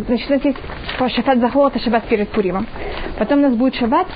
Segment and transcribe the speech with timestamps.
[0.00, 0.58] значит, у нас есть
[1.16, 2.66] шаббат захор, это шаббат перед Пуримом.
[3.18, 4.06] Потом у нас будет шаббат,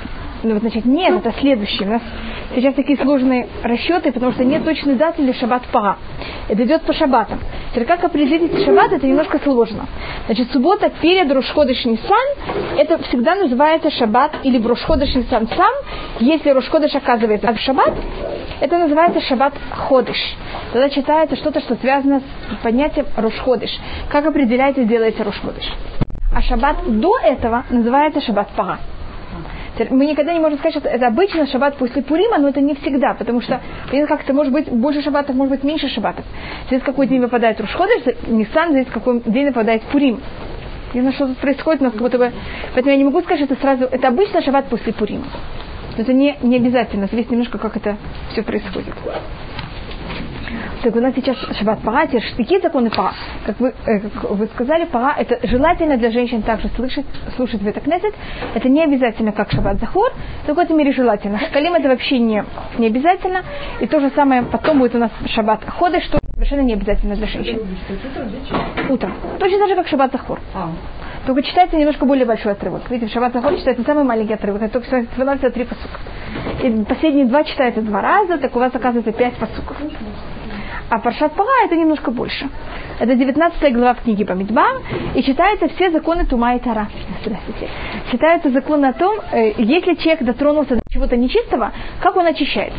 [0.42, 1.84] ну, вот, значит, нет, это следующий.
[1.84, 2.02] У нас
[2.54, 5.98] сейчас такие сложные расчеты, потому что нет точной даты для шаббат пара.
[6.48, 7.40] Это идет по шаббатам.
[7.76, 9.86] Теперь как определить шаббат, это немножко сложно.
[10.24, 12.26] Значит, суббота перед Рошходыш Нисан,
[12.78, 15.72] это всегда называется шаббат или Рошходыш Нисан сам,
[16.18, 17.92] если Рошходыш оказывается в шаббат,
[18.62, 20.16] это называется шаббат ходыш.
[20.72, 23.78] Тогда читается что-то, что связано с понятием Рошходыш.
[24.08, 25.70] Как определяется и делается Рошходыш.
[26.34, 28.78] А шаббат до этого называется шаббат пара.
[29.90, 33.14] Мы никогда не можем сказать, что это обычно шаббат после Пурима, но это не всегда,
[33.14, 33.60] потому что
[34.08, 36.24] как-то может быть больше шаббатов, может быть меньше шаббатов.
[36.68, 40.20] Здесь какой день выпадает Рушходыш, Ниссан, здесь какой день выпадает Пурим.
[40.94, 42.32] Не знаю, что тут происходит, но как будто бы...
[42.72, 43.84] Поэтому я не могу сказать, что это сразу...
[43.84, 45.26] Это обычно шаббат после Пурима.
[45.96, 47.96] Но это не, не обязательно, зависит немножко, как это
[48.32, 48.94] все происходит.
[50.82, 53.12] Так у нас сейчас шаббат пара, какие законы пара?
[53.44, 57.06] Как вы, э, как вы сказали, пара это желательно для женщин также слышать,
[57.36, 58.14] слушать в кнесет.
[58.54, 60.12] Это не обязательно как шаббат захор,
[60.46, 61.38] но в какой-то мере желательно.
[61.38, 62.44] Шкалим это вообще не,
[62.78, 63.42] не обязательно.
[63.80, 67.26] И то же самое потом будет у нас шаббат ходы, что совершенно не обязательно для
[67.26, 67.60] женщин.
[68.88, 69.14] Утром.
[69.38, 70.38] Точно так же, как шаббат захор.
[70.54, 70.70] А.
[71.26, 72.88] Только читается немножко более большой отрывок.
[72.90, 75.98] Видите, в шаббат захор читается самый маленький отрывок, это только становится три посука.
[76.62, 79.76] И последние два читаются два раза, так у вас оказывается пять посуков.
[80.88, 82.48] А Паршат Пара это немножко больше.
[83.00, 84.82] Это 19 глава книги Бамидбар,
[85.14, 86.88] и читаются все законы Тума и Тара.
[87.24, 87.68] Здравствуйте.
[88.12, 92.78] Читаются законы о том, э, если человек дотронулся до чего-то нечистого, как он очищается.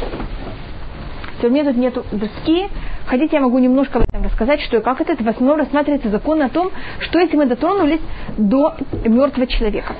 [1.41, 2.67] То у меня тут нету доски.
[3.07, 5.21] Хотите, я могу немножко об этом рассказать, что и как это.
[5.21, 8.01] В основном рассматривается закон о том, что если мы дотронулись
[8.37, 9.93] до мертвого человека.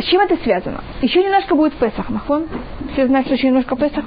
[0.00, 0.82] С чем это связано?
[1.02, 2.46] Еще немножко будет Песах, Махон.
[2.92, 4.04] Все знают, что еще немножко Песах?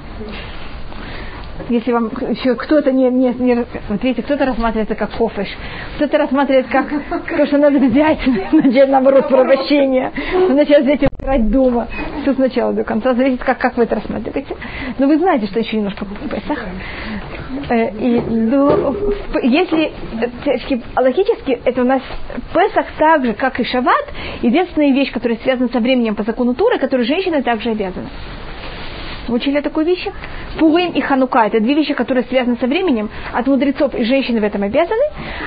[1.68, 5.48] Если вам еще кто-то не, не, не вот видите, кто-то рассматривается как кофеш,
[5.96, 8.18] кто-то рассматривает как то, что надо взять,
[8.52, 10.12] начать наоборот порабощение,
[10.50, 11.88] начать взять и убирать дома.
[12.22, 14.56] Все сначала до конца, зависит, как, как вы это рассматриваете.
[14.98, 16.58] Но вы знаете, что еще немножко в Песах.
[17.70, 18.94] Э, и, ну,
[19.42, 19.92] если
[20.96, 22.02] логически это у нас
[22.52, 24.06] Песах так же, как и Шават,
[24.42, 28.08] единственная вещь, которая связана со временем по закону Туры, которую женщины также обязаны.
[29.28, 30.06] Учили такую вещь?
[30.58, 33.10] Пурим и Ханука– это две вещи, которые связаны со временем.
[33.32, 35.02] От мудрецов и женщины в этом обязаны.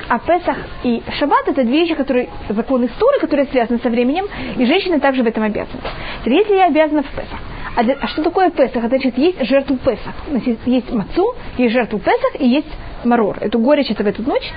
[0.08, 4.64] А Песах и Шаббат– это две вещи, которые законы Стуры, которые связаны со временем, и
[4.64, 5.80] женщины также в этом обязаны.
[6.24, 7.38] Если я обязана в Песах,
[7.76, 8.84] а, а что такое Песах?
[8.84, 10.14] Это значит, есть жертву Песах.
[10.28, 12.68] Значит, есть мацу, есть жертву Песах и есть
[13.04, 13.36] марор.
[13.40, 14.52] Эту горечь это в эту ночь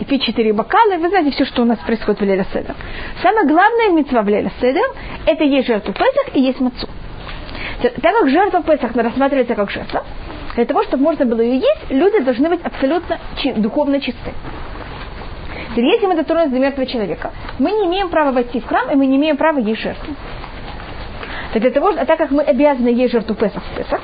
[0.00, 0.96] и пить четыре бокала.
[0.98, 2.74] Вы знаете все, что у нас происходит в Леля Седер.
[3.22, 4.84] Самое главное митцва в Леля Седер–
[5.26, 6.88] это есть жертву Песах и есть мацу.
[7.82, 10.04] Так как жертва Песах рассматривается как жертва,
[10.54, 13.18] для того, чтобы можно было ее есть, люди должны быть абсолютно
[13.56, 14.32] духовно чисты.
[15.76, 19.06] Если мы дотронулись до мертвого человека, мы не имеем права войти в храм, и мы
[19.06, 20.14] не имеем права есть жертву.
[21.54, 24.00] Для того, а так как мы обязаны есть жертву Песах в Песах,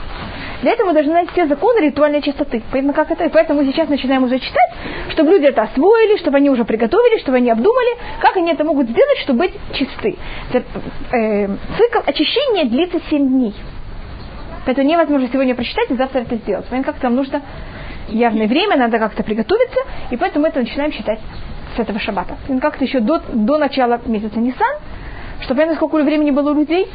[0.62, 2.62] для этого мы должны знать все законы ритуальной чистоты.
[2.70, 3.28] Поэтому, как это?
[3.30, 4.70] Поэтому мы сейчас начинаем уже читать,
[5.10, 8.88] чтобы люди это освоили, чтобы они уже приготовили, чтобы они обдумали, как они это могут
[8.88, 10.16] сделать, чтобы быть чисты.
[10.52, 11.46] Э,
[11.78, 13.54] цикл очищения длится 7 дней.
[14.66, 16.66] Поэтому невозможно сегодня прочитать и завтра это сделать.
[16.68, 17.42] Поэтому как нам нужно
[18.08, 21.20] явное время, надо как-то приготовиться, и поэтому мы это начинаем читать
[21.76, 22.36] с этого шаббата.
[22.60, 24.76] Как-то еще до, до начала месяца Нисан,
[25.42, 26.88] чтобы понятно, сколько времени было у людей,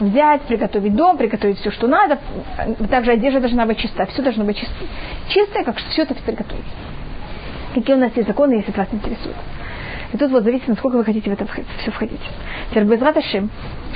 [0.00, 2.18] взять, приготовить дом, приготовить все, что надо.
[2.90, 4.74] Также одежда должна быть чиста, все должно быть чисто.
[5.28, 6.64] Чистое, как все это приготовить.
[7.74, 9.36] Какие у нас есть законы, если вас интересует.
[10.12, 11.46] И тут вот зависит, насколько вы хотите в это
[11.78, 12.20] все входить.
[12.70, 13.50] Теперь без раташим,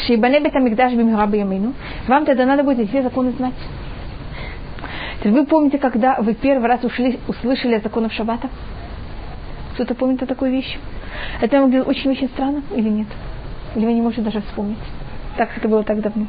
[0.06, 1.74] шейбане бетамикдаш ямину,
[2.06, 3.54] вам тогда надо будет эти законы знать.
[5.18, 8.50] Теперь вы помните, когда вы первый раз ушли, услышали о законах шаббата?
[9.74, 10.78] Кто-то помнит о такой вещи?
[11.40, 13.06] Это вам очень-очень странно или нет?
[13.74, 14.78] Или вы не можете даже вспомнить?
[15.36, 16.26] Так это было так давно.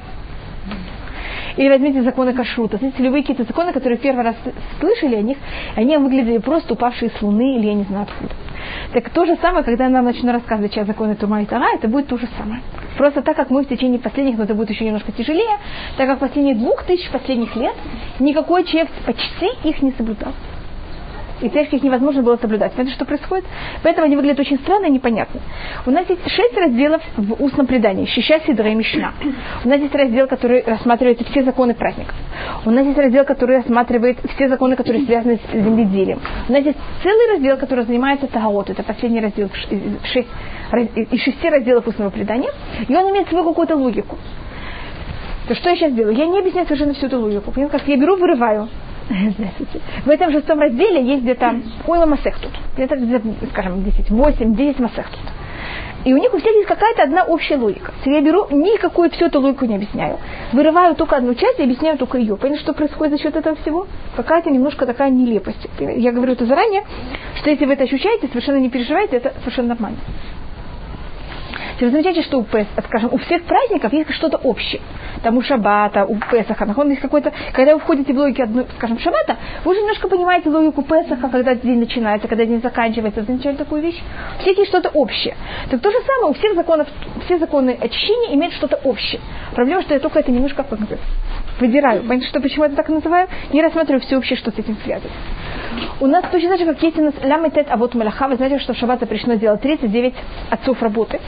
[1.56, 2.78] Или возьмите законы кашрута.
[2.78, 4.36] Смотрите, любые какие-то законы, которые первый раз
[4.80, 5.38] слышали о них,
[5.75, 8.34] они выглядели просто упавшие с луны или я не знаю откуда.
[8.94, 12.07] Так то же самое, когда нам начну рассказывать сейчас законы Тума и Тара, это будет
[12.07, 12.62] то же самое.
[12.98, 15.57] Просто так как мы в течение последних, но это будет еще немножко тяжелее,
[15.98, 17.75] так как в последних двух тысяч последних лет
[18.19, 20.33] никакой человек почти их не соблюдал
[21.44, 22.74] и церковь их невозможно было соблюдать.
[22.74, 23.45] Знаете, что происходит?
[23.84, 25.42] Поэтому они выглядят очень странно и непонятно.
[25.86, 28.06] У нас есть шесть разделов в устном предании.
[28.06, 29.13] Шиша, Сидра и Мишна.
[29.66, 32.16] У нас есть раздел, который рассматривает все законы праздников.
[32.66, 36.22] У нас есть раздел, который рассматривает все законы, которые связаны с земледелием.
[36.48, 38.69] У нас есть целый раздел, который занимается Тагаот.
[38.69, 42.50] Это последний раздел из шести разделов устного предания.
[42.88, 44.18] И он имеет свою какую-то логику.
[45.48, 46.16] То что я сейчас делаю?
[46.16, 47.51] Я не объясняю совершенно всю эту логику.
[47.51, 48.69] Понимаете, как я беру, вырываю
[50.06, 51.56] В этом шестом разделе есть где-то
[51.88, 52.36] Ойла Масех.
[52.76, 52.98] Где-то,
[53.52, 55.06] скажем, 10, 8, 10 Масех.
[56.06, 57.94] И у них у всех есть какая-то одна общая логика.
[58.06, 60.18] Я беру, никакую всю эту логику не объясняю.
[60.52, 62.36] Вырываю только одну часть и объясняю только ее.
[62.36, 63.88] Понимаете, что происходит за счет этого всего?
[64.18, 65.66] Какая-то немножко такая нелепость.
[65.80, 66.84] Я говорю это заранее,
[67.36, 69.98] что если вы это ощущаете, совершенно не переживайте, это совершенно нормально.
[71.80, 74.81] Вы замечаете, что у, Пес, скажем, у всех праздников есть что-то общее.
[75.22, 77.31] Там у Шабата, у Песаха, он есть какой-то...
[77.54, 81.80] Когда вы входите в логику, скажем, Шабата, вы уже немножко понимаете логику Песаха, когда день
[81.80, 83.24] начинается, когда день заканчивается.
[83.24, 84.02] Замечали такую вещь?
[84.38, 85.36] У всех есть что-то общее.
[85.70, 86.88] Так то же самое, у всех законов,
[87.25, 89.22] все законы очищения имеют что-то общее.
[89.54, 90.64] Проблема, что я только это немножко
[91.60, 92.02] выдираю.
[92.02, 93.28] Понимаете, что, почему я это так называю?
[93.52, 95.12] Не рассматриваю все что с этим связано.
[96.00, 98.60] У нас точно так же, как есть у нас лямитет, а вот малаха, вы знаете,
[98.60, 100.14] что в шаббат запрещено делать 39
[100.50, 101.20] отцов работы.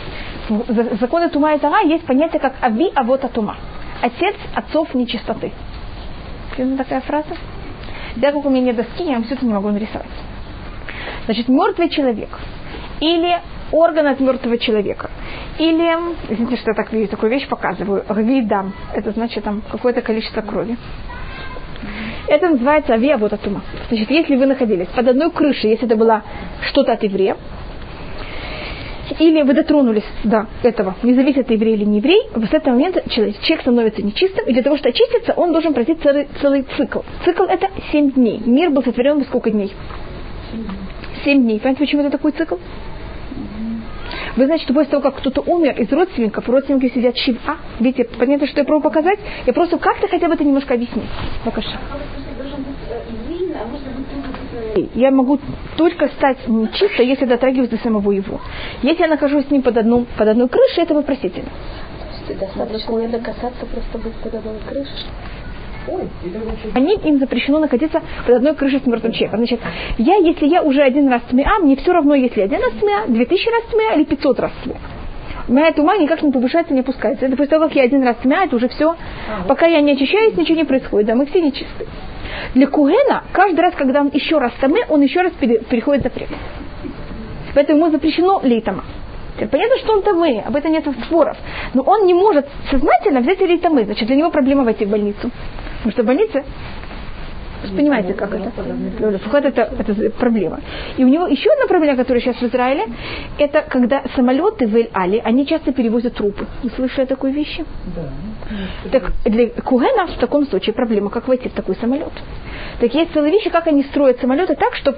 [0.50, 3.58] В законе тума и тара есть понятие как ави авота тума.
[4.02, 5.52] Отец отцов нечистоты.
[6.54, 7.36] Известна такая фраза?
[8.16, 10.08] Да, как у меня нет доски, я вам все это не могу нарисовать.
[11.26, 12.30] Значит, мертвый человек
[13.02, 13.40] или
[13.76, 15.10] орган от мертвого человека.
[15.60, 15.96] Или,
[16.30, 20.78] извините, что я так, такую вещь показываю, рвидам, это значит там какое-то количество крови.
[22.28, 23.62] Это называется авиавота тума.
[23.90, 26.24] Значит, если вы находились под одной крышей, если это было
[26.62, 27.38] что-то от еврея,
[29.20, 32.98] или вы дотронулись до этого, не зависит это еврей или не еврей, в этот момент
[33.10, 37.02] человек, человек становится нечистым, и для того, чтобы очиститься, он должен пройти целый, целый цикл.
[37.24, 38.42] Цикл это 7 дней.
[38.44, 39.72] Мир был сотворен в сколько дней?
[41.24, 41.60] 7 дней.
[41.60, 42.56] Понимаете, почему это такой цикл?
[44.36, 47.58] Вы знаете, что после того, как кто-то умер из родственников, родственники сидят шива.
[47.80, 49.20] Видите, понятно, что я пробую показать?
[49.46, 51.06] Я просто как-то хотя бы это немножко объяснить.
[51.44, 51.70] Покажи.
[54.94, 55.40] Я могу
[55.78, 58.42] только стать нечисто, если дотрагиваюсь до самого его.
[58.82, 61.50] Если я нахожусь с ним под, одну, под одной крышей, это вопросительно.
[62.28, 65.06] Достаточно не касаться, просто быть под одной крышей.
[66.74, 69.40] Они, им запрещено находиться под одной крышей с мертвым человеком.
[69.40, 69.60] Значит,
[69.98, 73.26] я, если я уже один раз тмеа, мне все равно, если один раз тмеа, две
[73.26, 74.78] тысячи раз тмеа или пятьсот раз тмеа.
[75.48, 77.26] Моя тума никак не повышается, не опускается.
[77.26, 78.96] Это после того, как я один раз тмеа, это уже все.
[79.48, 81.08] Пока я не очищаюсь, ничего не происходит.
[81.08, 81.86] Да, мы все нечисты.
[82.56, 86.30] Для Кугена, каждый раз, когда он еще раз таме, он еще раз переходит запрет.
[87.54, 88.84] Поэтому ему запрещено лейтама.
[89.38, 91.38] Понятно, что он тамы, об этом нет споров.
[91.74, 93.84] Но он не может сознательно взять лейтамы.
[93.86, 95.30] Значит, для него проблема войти в больницу.
[95.86, 96.44] Потому что в больнице
[97.76, 98.52] понимаете, как это?
[99.20, 100.60] Вход это, это проблема.
[100.98, 102.86] И у него еще одна проблема, которая сейчас в Израиле,
[103.38, 106.46] это когда самолеты в Эль-Али, они часто перевозят трупы.
[106.64, 107.60] Вы слышали такую вещь?
[107.96, 108.90] Да.
[108.92, 112.14] Так для Кугена в таком случае проблема, как войти в такой самолет.
[112.80, 114.98] Так есть целые вещи, как они строят самолеты так, чтобы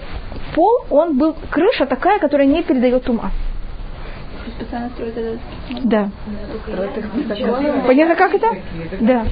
[0.55, 3.31] пол, он был, крыша такая, которая не передает ума
[4.51, 5.39] специально строят этот
[5.83, 6.09] Да.
[7.85, 8.47] Понятно, как это?
[9.01, 9.25] Да.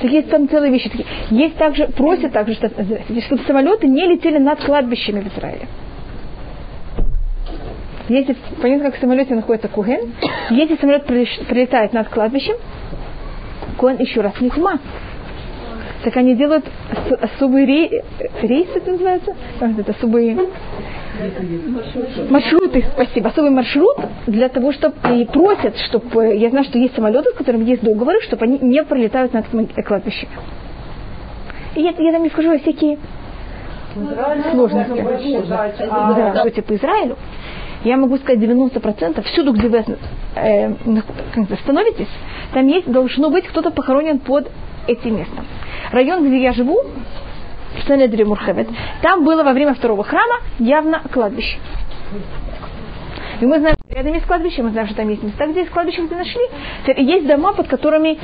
[0.00, 0.90] Так есть там целые вещи.
[1.30, 5.66] Есть также, просят также, чтобы самолеты не летели над кладбищами в Израиле.
[8.08, 10.12] Если, понятно, как в самолете находится Куген,
[10.50, 12.56] если самолет прилетает над кладбищем,
[13.76, 14.80] Куген еще раз не тьма.
[16.02, 16.64] Так они делают
[17.20, 18.02] особые рей,
[18.42, 19.36] рейсы, это называется?
[19.60, 20.36] Это особые
[22.30, 23.28] Маршруты, спасибо.
[23.28, 23.96] Особый маршрут
[24.26, 28.20] для того, чтобы и просят, чтобы я знаю, что есть самолеты, с которыми есть договоры,
[28.22, 29.46] чтобы они не пролетают над
[29.86, 30.32] кладбищами.
[31.74, 32.98] И я, я там не скажу во всякие
[34.52, 35.04] сложности.
[35.56, 37.16] Да, что типа Израилю.
[37.84, 39.84] Я могу сказать 90%, всюду, где вы
[40.36, 40.74] э,
[41.62, 42.10] становитесь,
[42.52, 44.50] там есть, должно быть кто-то похоронен под
[44.86, 45.46] этим местом.
[45.90, 46.82] Район, где я живу,
[47.86, 48.68] Санедри Мурхевет.
[49.02, 51.58] Там было во время второго храма явно кладбище.
[53.40, 56.02] И мы знаем, рядом есть кладбище, мы знаем, что там есть места, где есть кладбище,
[56.02, 56.42] где нашли.
[56.98, 58.18] Есть дома, под которыми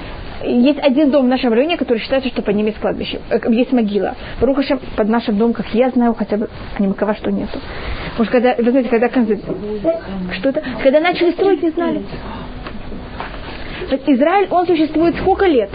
[0.45, 3.73] есть один дом в нашем районе, который считается, что под ним есть кладбище, э, есть
[3.73, 4.15] могила.
[4.41, 7.59] Рухашем под нашим домом, как я знаю, хотя бы анимакова, что нету.
[8.19, 10.63] Может, когда, вы знаете, когда что это?
[10.83, 12.03] Когда начали строить, не знали.
[14.07, 15.71] Израиль, он существует сколько лет?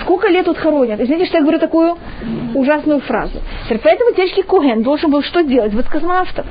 [0.00, 1.00] Сколько лет тут хоронят?
[1.00, 1.96] Извините, что я говорю такую
[2.54, 3.40] ужасную фразу.
[3.68, 5.74] Поэтому течки Коген должен был что делать?
[5.74, 6.46] Вот космонавтов.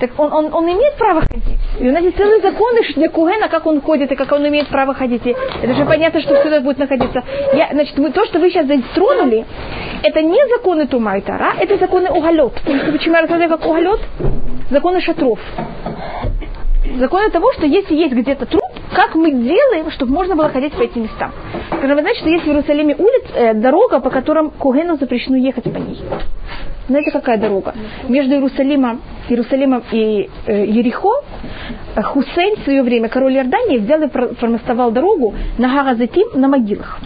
[0.00, 1.44] Так он, он, он имеет право ходить.
[1.80, 4.68] И у нас есть целые законы для Кугена, как он ходит и как он имеет
[4.68, 5.26] право ходить.
[5.26, 7.22] И это же понятно, что это будет находиться.
[7.52, 9.44] Я, значит, мы, то, что вы сейчас затронули,
[10.02, 12.52] это не законы Тума и Тара, это законы Уголет.
[12.64, 14.00] Почему я рассказываю как Уголет?
[14.70, 15.38] Законы шатров.
[16.98, 18.62] Законы того, что если есть где-то труп,
[18.94, 21.30] как мы делаем, чтобы можно было ходить по этим местам.
[21.70, 25.76] Вы знаете, что есть в Иерусалиме улиц, э, дорога, по которым Кугену запрещено ехать по
[25.76, 26.00] ней.
[26.88, 27.74] Знаете, какая дорога?
[28.08, 31.12] Между Иерусалимом, Иерусалимом и э, Ерихо
[31.96, 36.98] э, Хусейн в свое время, король Иордании, взял и промостовал дорогу на Гаразатим на могилах.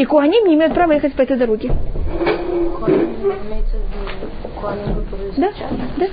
[0.00, 1.70] И куаним не имеют права ехать по этой дороге.
[5.36, 5.50] Да,
[5.98, 6.06] да.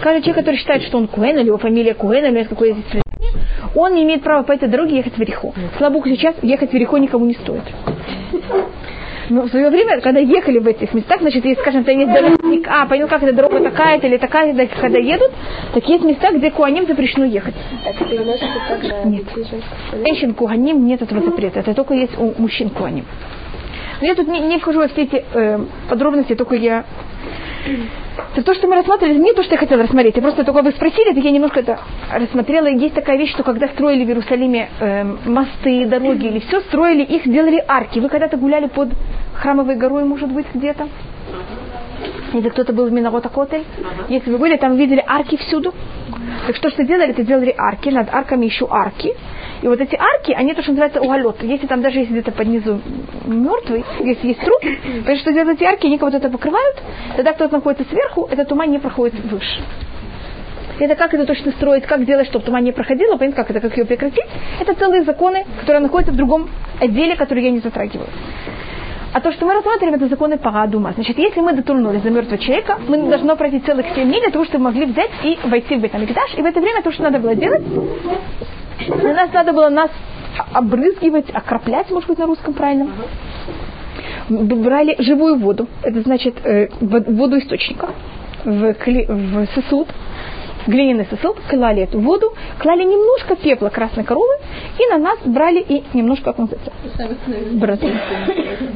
[0.00, 3.02] Каждый человек, который считает, что он Куэн, или его фамилия Куэн, или какое-то
[3.74, 5.52] он не имеет права по этой дороге ехать в Верихо.
[5.80, 7.62] Богу, сейчас ехать в Верихо никому не стоит.
[9.32, 12.36] Но в свое время, когда ехали в этих местах, значит, есть, скажем, там есть дорога,
[12.68, 15.30] а, понял, как эта дорога такая-то или такая, когда едут,
[15.72, 17.54] так есть места, где куаним запрещено ехать.
[19.06, 19.24] Нет.
[20.04, 21.60] Женщин куаним нет этого запрета.
[21.60, 23.06] Это только есть у мужчин куаним.
[24.02, 26.84] Но я тут не, не вхожу во все эти э, подробности, только я
[28.34, 30.16] это то, что мы рассматривали, не то, что я хотела рассмотреть.
[30.16, 31.78] Я просто только вы спросили, так я немножко это
[32.12, 32.66] рассмотрела.
[32.66, 37.24] Есть такая вещь, что когда строили в Иерусалиме э, мосты, дороги или все, строили их,
[37.30, 37.98] делали арки.
[37.98, 38.90] Вы когда-то гуляли под
[39.34, 40.88] храмовой горой, может быть, где-то?
[42.32, 43.64] Если кто-то был в Минарота Котель,
[44.08, 45.74] если вы были, там видели арки всюду.
[46.46, 47.10] Так что, что делали?
[47.10, 49.14] Это делали арки, над арками еще арки.
[49.62, 51.36] И вот эти арки, они то, что называется уголет.
[51.42, 52.80] Если там даже есть где-то под низу
[53.24, 54.60] мертвый, если есть труп,
[55.00, 56.82] потому что делают эти арки, они кого-то это покрывают,
[57.14, 59.62] тогда кто-то находится сверху, этот туман не проходит выше.
[60.80, 63.76] Это как это точно строить, как сделать, чтобы туман не проходило, понятно, как это, как
[63.78, 64.24] ее прекратить.
[64.58, 66.48] Это целые законы, которые находятся в другом
[66.80, 68.08] отделе, который я не затрагиваю.
[69.12, 70.92] А то, что мы рассматриваем, это законы Парадума.
[70.94, 74.44] Значит, если мы дотронулись до мертвого человека, мы должны пройти целых 7 дней для того,
[74.44, 76.34] чтобы могли взять и войти в Бетамикдаш.
[76.38, 77.62] И в это время то, что надо было делать,
[78.78, 79.90] для нас надо было нас
[80.52, 82.88] обрызгивать, окроплять, может быть, на русском правильно.
[84.28, 87.90] Брали живую воду, это значит э, воду источника.
[88.44, 89.88] В, кли, в сосуд,
[90.66, 94.31] глиняный сосуд, клали эту воду, клали немножко пепла красной коровы,
[94.78, 96.58] и на нас брали и немножко окунуться.
[97.52, 97.92] Браты.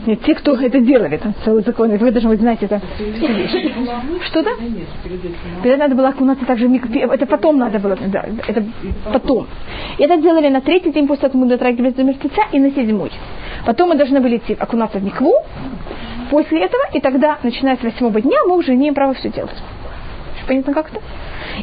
[0.06, 2.80] Нет, те, кто это делали, там целый закон, вы даже вы знаете это.
[4.26, 4.50] Что-то?
[5.62, 8.64] Тогда надо было окунаться также, это потом надо было, да, это
[9.12, 9.46] потом.
[9.98, 12.70] И это делали на третий день после того, как мы дотрагивались до мертвеца, и на
[12.70, 13.10] седьмой.
[13.64, 15.32] Потом мы должны были идти окунаться в микву,
[16.30, 19.56] после этого, и тогда, начиная с восьмого дня, мы уже имеем право все делать.
[20.46, 21.00] Понятно как-то?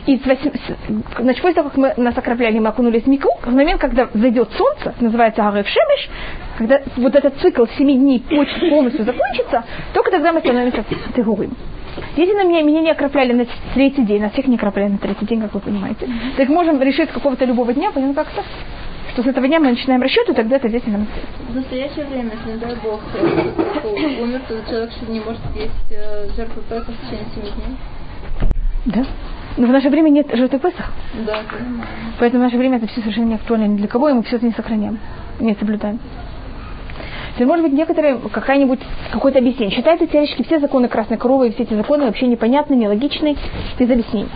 [0.06, 4.08] И значит, после того, как мы нас окропляли, мы окунулись в мику, в момент, когда
[4.14, 6.10] зайдет солнце, называется Арев Шемиш,
[6.58, 8.24] когда вот этот цикл семи дней
[8.70, 9.64] полностью закончится,
[9.94, 10.84] только тогда мы становимся
[11.16, 11.56] тегурим.
[12.16, 15.26] Если на меня, меня не окропляли на третий день, на всех не окропляли на третий
[15.26, 18.44] день, как вы понимаете, так можем решить какого-то любого дня, понятно как-то,
[19.14, 21.08] что с этого дня мы начинаем расчет, и тогда это здесь нам
[21.50, 23.02] В настоящее время, если, не дай Бог,
[23.84, 27.78] умер, то человек не может есть э, жертву Песах в течение семи дней.
[28.86, 29.06] Да.
[29.58, 30.92] Но в наше время нет жертвы Песах.
[31.26, 31.42] Да.
[32.20, 34.38] Поэтому в наше время это все совершенно не актуально ни для кого, и мы все
[34.38, 34.98] это не сохраняем,
[35.40, 36.00] не соблюдаем.
[37.34, 38.80] Теперь, может быть, некоторые, какая-нибудь,
[39.12, 39.76] какое-то объяснение.
[39.76, 43.36] Считается теоретически все законы красной коровы и все эти законы вообще непонятны, нелогичны,
[43.80, 44.30] без объяснений.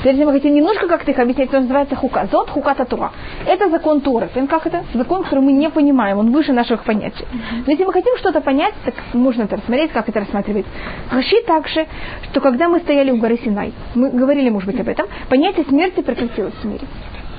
[0.00, 2.28] Теперь, если мы хотим немножко как-то их объяснять, то называется хука.
[2.30, 3.12] Зод хука татура.
[3.46, 4.28] Это закон Торы.
[4.48, 4.84] Как это?
[4.94, 7.24] Закон, который мы не понимаем, он выше наших понятий.
[7.66, 10.70] Но если мы хотим что-то понять, так можно это рассмотреть, как это рассматривается.
[11.10, 11.86] Раши также,
[12.30, 16.02] что когда мы стояли у горы Синай, мы говорили, может быть, об этом, понятие смерти
[16.02, 16.86] прекратилось в мире.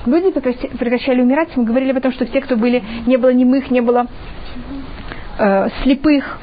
[0.08, 3.80] Люди прекращали умирать, мы говорили об этом, что все, кто были, не было немых, не
[3.80, 4.06] было
[5.38, 6.40] э, слепых,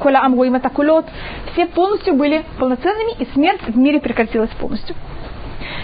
[0.00, 1.06] Коля Амгу и Матакулот,
[1.52, 4.94] все полностью были полноценными, и смерть в мире прекратилась полностью.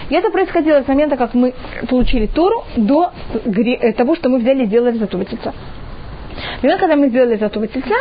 [0.09, 1.53] И это происходило с момента, как мы
[1.89, 3.11] получили Тору, до
[3.45, 5.53] э, того, что мы взяли и сделали золотого тельца.
[6.59, 7.95] В момент, когда мы сделали золотого тельца,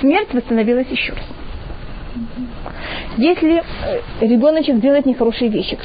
[0.00, 1.24] смерть восстановилась еще раз.
[3.16, 3.62] Если э,
[4.20, 5.78] ребеночек делает нехорошие вещи,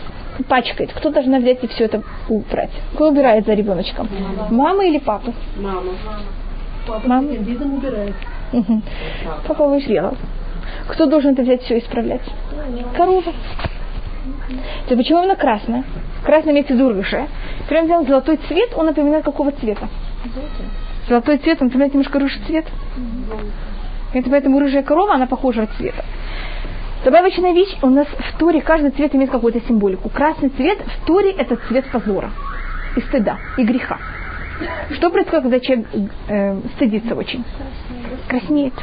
[0.43, 2.71] пачкает, кто должна взять и все это убрать?
[2.93, 4.07] Кто убирает за ребеночком?
[4.19, 5.33] Мама, Мама или папа?
[5.57, 5.91] Мама.
[6.87, 7.29] Папа Мама.
[7.29, 8.15] убирает.
[8.53, 8.81] Угу.
[9.47, 10.13] Папа вышел.
[10.87, 12.21] Кто должен это взять все исправлять?
[12.95, 13.33] Корова.
[14.87, 15.83] То почему она красная?
[16.23, 17.27] Красный имеется в виду рыжая.
[17.67, 19.89] Прям взял золотой цвет, он напоминает какого цвета?
[21.07, 22.65] Золотой цвет, он напоминает немножко рыжий цвет.
[24.13, 26.03] Это поэтому рыжая корова, она похожа от цвета.
[27.07, 30.09] Добавочная вещь, у нас в Торе каждый цвет имеет какую-то символику.
[30.09, 32.31] Красный цвет в Торе это цвет позора,
[32.97, 33.97] и стыда, и греха.
[34.91, 35.87] Что происходит, когда человек
[36.27, 37.45] э, стыдится очень?
[38.27, 38.73] Краснеет.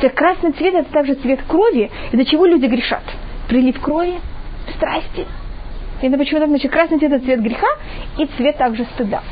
[0.00, 3.02] То красный цвет это также цвет крови, из-за чего люди грешат.
[3.48, 4.14] Прилив крови,
[4.76, 5.26] страсти.
[6.00, 7.66] Это почему-то, значит, красный цвет это цвет греха
[8.16, 9.24] и цвет также стыда.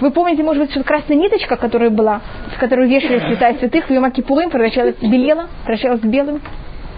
[0.00, 2.22] Вы помните, может быть, что красная ниточка, которая была,
[2.56, 6.40] с которой вешали святая святых, в Йомакипулым превращалась в белела, превращалась в белым.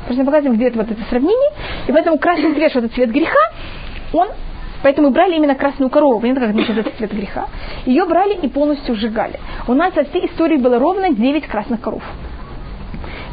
[0.07, 1.51] Просто показываем, где это вот это сравнение.
[1.87, 3.39] И поэтому красный цвет, что это цвет греха,
[4.13, 4.29] он
[4.85, 7.47] Поэтому брали именно красную корову, понятно, как значит, это цвет греха.
[7.87, 9.41] Ее брали и полностью сжигали.
[9.67, 12.03] У нас со всей истории было ровно 9 красных коров.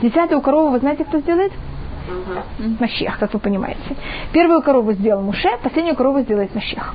[0.01, 1.51] Десятую корову, вы знаете, кто сделает?
[2.07, 2.77] Uh-huh.
[2.79, 3.81] Машех, как вы понимаете.
[4.31, 6.51] Первую корову сделал Муше, последнюю корову сделает.
[6.55, 6.93] Uh-huh.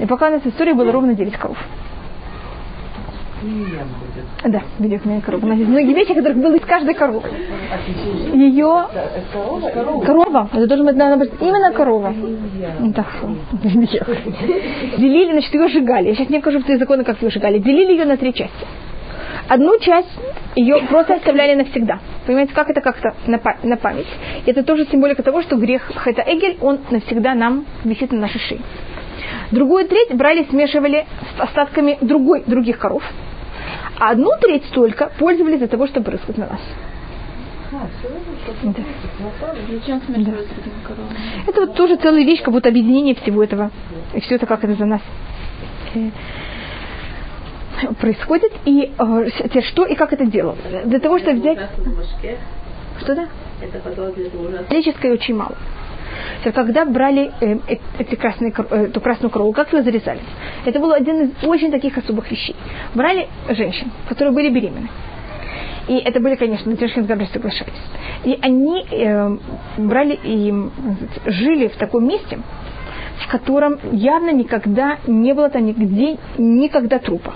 [0.00, 1.58] И пока у нас в истории было ровно 9 коров.
[4.44, 5.52] Да, видео книга корова.
[5.52, 7.28] Есть многие вещи, которых было из каждой коровы.
[8.34, 8.86] Ее
[10.04, 12.14] корова, это должен быть, наверное, быть именно корова.
[12.80, 13.06] Да,
[14.98, 16.08] Делили, значит, ее сжигали.
[16.08, 17.58] Я сейчас не покажу в твои законы, как ее сжигали.
[17.58, 18.66] Делили ее на три части.
[19.48, 20.08] Одну часть
[20.56, 22.00] ее просто оставляли навсегда.
[22.26, 24.06] Понимаете, как это как-то на, на память.
[24.46, 28.60] Это тоже символика того, что грех Хэта Эгель, он навсегда нам висит на нашей шее.
[29.50, 33.02] Другую треть брали, смешивали с остатками другой, других коров.
[33.98, 36.60] А одну треть только пользовались для того, чтобы брызгать на нас.
[38.62, 38.82] Да.
[40.08, 40.32] Да.
[41.46, 43.70] Это вот тоже целая вещь, как будто объединение всего этого.
[44.14, 45.02] И все это как это за нас
[45.94, 46.10] э,
[48.00, 48.52] происходит.
[48.64, 50.60] И э, что и как это делалось.
[50.84, 51.58] Для того, чтобы взять...
[53.00, 53.28] Что да?
[54.60, 55.56] Электрическое очень мало.
[56.54, 60.20] Когда брали э, э, эти красные, э, эту красную корову, как ее зарезали?
[60.64, 62.56] Это был один из очень таких особых вещей.
[62.94, 64.88] Брали женщин, которые были беременны.
[65.88, 67.72] И это были, конечно, женщины, которые соглашались.
[68.24, 69.36] И они э,
[69.78, 70.52] брали и
[71.26, 72.38] жили в таком месте,
[73.24, 77.34] в котором явно никогда не было там нигде никогда трупа.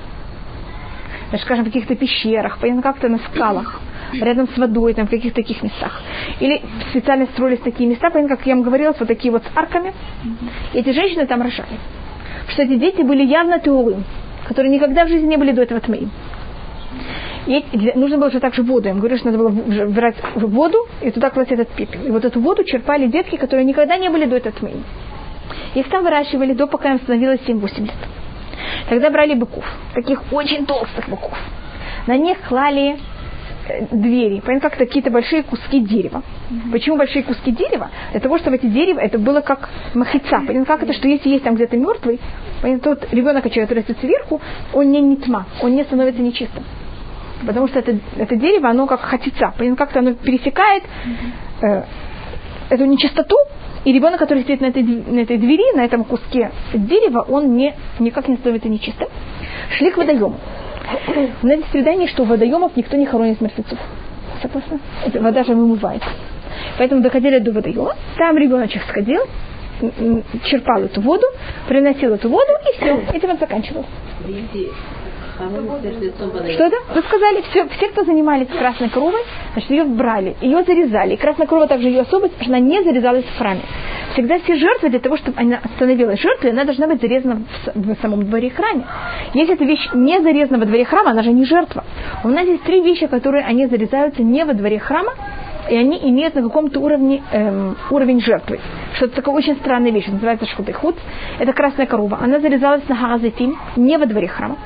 [1.31, 3.81] Даже, скажем, в каких-то пещерах, как-то на скалах
[4.13, 6.01] рядом с водой, там, в каких-то таких местах.
[6.41, 9.93] Или специально строились такие места, понятно, как я вам говорила, вот такие вот с арками.
[10.73, 11.79] И эти женщины там рожали.
[12.49, 14.05] Что эти дети были явно теулым,
[14.47, 16.11] которые никогда в жизни не были до этого тмеим.
[17.47, 17.65] И
[17.97, 18.89] нужно было же также воду.
[18.89, 19.51] Я говорю, что надо было
[19.89, 22.05] брать воду и туда класть этот пепел.
[22.05, 24.85] И вот эту воду черпали детки, которые никогда не были до этого тмеим.
[25.75, 27.95] Их там выращивали до пока им становилось 7-8 лет.
[28.89, 29.65] Тогда брали быков,
[29.95, 31.37] таких очень толстых быков.
[32.07, 32.99] На них клали
[33.91, 36.23] двери, понятно, как какие-то большие куски дерева.
[36.51, 36.73] Mm-hmm.
[36.73, 37.91] Почему большие куски дерева?
[38.11, 40.43] Для того, чтобы эти дерева, это было как махица.
[40.47, 42.21] Понятно, как это, что если есть там где-то мертвый,
[42.61, 44.41] понятно, тот ребенок, который растет сверху,
[44.73, 46.65] он не нитма, он не становится нечистым.
[47.47, 50.85] Потому что это, это дерево, оно как хатица, понятно, как-то оно пересекает
[51.63, 51.83] э,
[52.71, 53.37] эту нечистоту,
[53.85, 57.75] и ребенок, который сидит на этой, на этой двери, на этом куске дерева, он не,
[57.99, 59.09] никак не становится нечистым.
[59.77, 60.37] Шли к водоему.
[61.43, 63.79] У нас есть что у водоемов никто не хоронит мертвецов.
[64.41, 64.81] Согласны?
[65.07, 66.09] Это вода же вымывается.
[66.79, 69.23] Поэтому доходили до водоема, там ребеночек сходил,
[70.45, 71.27] черпал эту воду,
[71.69, 73.85] приносил эту воду, и все, этим он заканчивал.
[76.53, 76.77] Что это?
[76.95, 79.23] Вы сказали, все, все, кто занимались красной коровой,
[79.55, 81.15] значит, ее брали, ее зарезали.
[81.15, 83.63] И красная корова также ее особость, что она не зарезалась в храме.
[84.13, 87.43] Всегда все жертвы, для того, чтобы она становилась жертвой, она должна быть зарезана
[87.75, 88.85] в, самом дворе храме.
[89.33, 91.85] Если эта вещь не зарезана во дворе храма, она же не жертва.
[92.23, 95.13] У нас есть три вещи, которые они зарезаются не во дворе храма,
[95.71, 98.61] и они имеют на каком-то уровне эм, уровень жертвы.
[98.97, 100.97] Что-то такое очень странная вещь, называется шхутыхут.
[101.39, 102.19] Это красная корова.
[102.21, 104.57] Она зарезалась на Харазетим, не во дворе храма.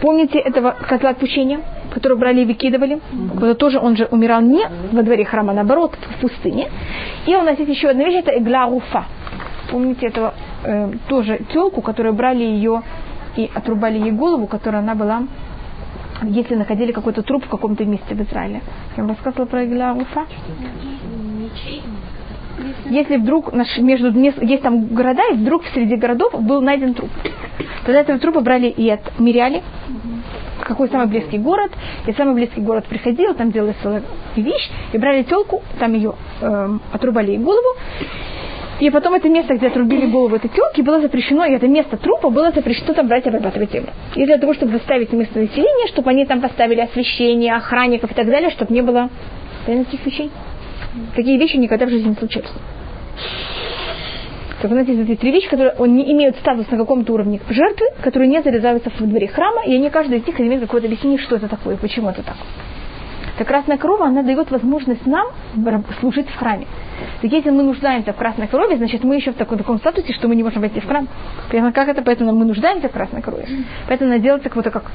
[0.00, 1.60] Помните этого козла отпущения,
[1.92, 2.96] который брали и выкидывали?
[2.96, 3.54] Mm-hmm.
[3.54, 6.68] тоже он же умирал не во дворе храма, а наоборот, в пустыне.
[7.26, 9.04] И у нас есть еще одна вещь, это игла руфа.
[9.70, 12.82] Помните этого э, тоже телку, которую брали ее
[13.36, 15.22] и отрубали ей голову, которая она была
[16.22, 18.62] если находили какой-то труп в каком-то месте в Израиле.
[18.96, 20.26] Я вам рассказывала про Игла Руфа?
[22.86, 27.10] Если вдруг между есть там города, и вдруг среди городов был найден труп.
[27.84, 29.62] Тогда этого трупа брали и отмеряли,
[30.62, 31.72] какой самый близкий город,
[32.06, 34.02] и самый близкий город приходил, там делали целую
[34.36, 37.76] вещь, и брали телку, там ее э, эм, отрубали ей голову,
[38.80, 42.30] и потом это место, где отрубили голову этой телки, было запрещено, и это место трупа
[42.30, 43.90] было запрещено там брать и обрабатывать землю.
[44.16, 48.26] И для того, чтобы заставить место населения, чтобы они там поставили освещение, охранников и так
[48.26, 49.10] далее, чтобы не было
[49.66, 50.30] таких вещей.
[51.14, 52.52] Такие вещи никогда в жизни не случаются.
[54.62, 57.86] У нас есть эти три вещи, которые он не имеют статус на каком-то уровне жертвы,
[58.02, 61.36] которые не зарезаются в дворе храма, и они каждый из них имеет какое-то объяснение, что
[61.36, 62.36] это такое, почему это так.
[63.36, 65.26] Так красная корова, она дает возможность нам
[66.00, 66.66] служить в храме.
[67.20, 70.28] Так если мы нуждаемся в красной корове, значит мы еще в таком, таком статусе, что
[70.28, 71.08] мы не можем войти в храм.
[71.50, 72.02] Поэтому как это?
[72.02, 73.46] Поэтому мы нуждаемся в красной корове.
[73.88, 74.90] Поэтому она делается как-то как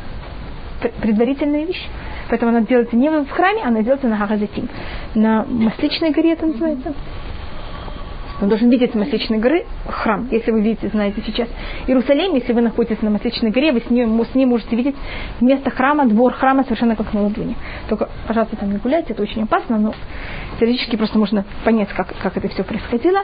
[1.01, 1.85] предварительная вещь.
[2.29, 4.69] Поэтому она делается не в храме, она делается на Хагазатим.
[5.15, 6.93] На Масличной горе это называется.
[8.41, 10.27] Он должен видеть с Масличной горы храм.
[10.31, 11.49] Если вы видите, знаете сейчас
[11.87, 14.95] Иерусалим, если вы находитесь на Масличной горе, вы с ним, с ним можете видеть
[15.41, 17.55] место храма, двор храма совершенно как на ладони.
[17.89, 19.93] Только, пожалуйста, там не гуляйте, это очень опасно, но
[20.59, 23.19] теоретически просто можно понять, как, как это все происходило.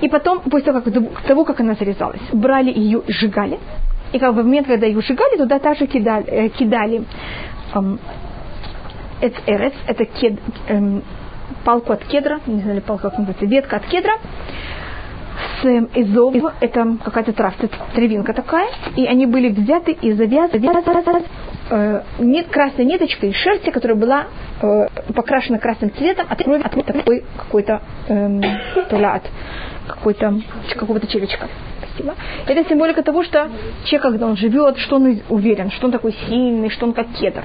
[0.00, 3.58] И потом, после того, как, того, как она зарезалась, брали ее и сжигали.
[4.12, 7.04] И как бы в момент, когда ее сжигали, туда также кидали, э, кидали
[7.74, 7.98] эм,
[9.46, 10.38] эрец, это кед,
[10.68, 11.02] эм,
[11.64, 14.14] палку от кедра, не знаю, палку как называется, ветка от кедра,
[15.62, 21.24] с эзов, это какая-то травка, травинка такая, и они были взяты и завязаны,
[21.70, 24.24] э, нет, красной ниточкой шерсти, которая была
[24.60, 28.40] э, покрашена красным цветом от крови от такой какой-то э,
[28.90, 29.22] от
[29.86, 30.40] какой-то
[30.76, 31.48] какого-то червячка.
[31.82, 32.14] Спасибо.
[32.46, 33.50] Это символика того, что
[33.84, 37.42] человек, когда он живет, что он уверен, что он такой сильный, что он как кедр.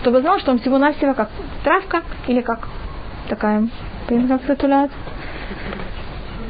[0.00, 1.30] Чтобы знал, что он всего-навсего как
[1.64, 2.68] травка или как
[3.26, 3.68] такая,
[4.08, 4.90] как это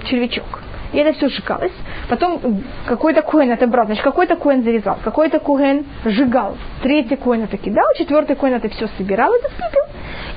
[0.08, 0.62] червячок.
[0.92, 1.72] И это все сжигалось.
[2.08, 7.56] Потом какой-то коин это брал, значит, какой-то коин зарезал, какой-то коин сжигал, третий коин это
[7.56, 9.82] кидал, четвертый коин это все собирал и засыпал.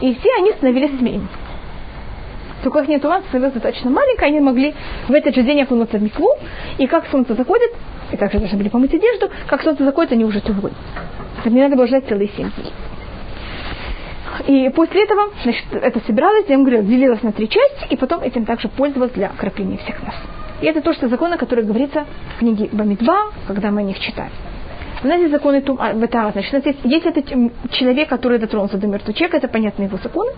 [0.02, 1.28] И все они становились змеями.
[2.64, 4.74] Только их нет ума становилась достаточно маленькая, они могли
[5.08, 6.30] в этот же день окунуться в микву,
[6.78, 7.72] и как солнце заходит,
[8.12, 10.42] и также должны были помыть одежду, как солнце заходит, они уже.
[10.42, 12.74] Так не надо было ждать целые семь дней.
[14.48, 18.22] И после этого, значит, это собиралось, я ему говорю, делилось на три части, и потом
[18.22, 20.16] этим также пользовалось для окропления всех нас.
[20.62, 24.32] И это то, что законы, которые говорится в книге Бамидба, когда мы о них читаем.
[25.02, 27.22] У нас есть законы Тум, а, значит, у нас есть, если это
[27.72, 30.32] человек, который дотронулся до мертвого человека, это понятно его законы.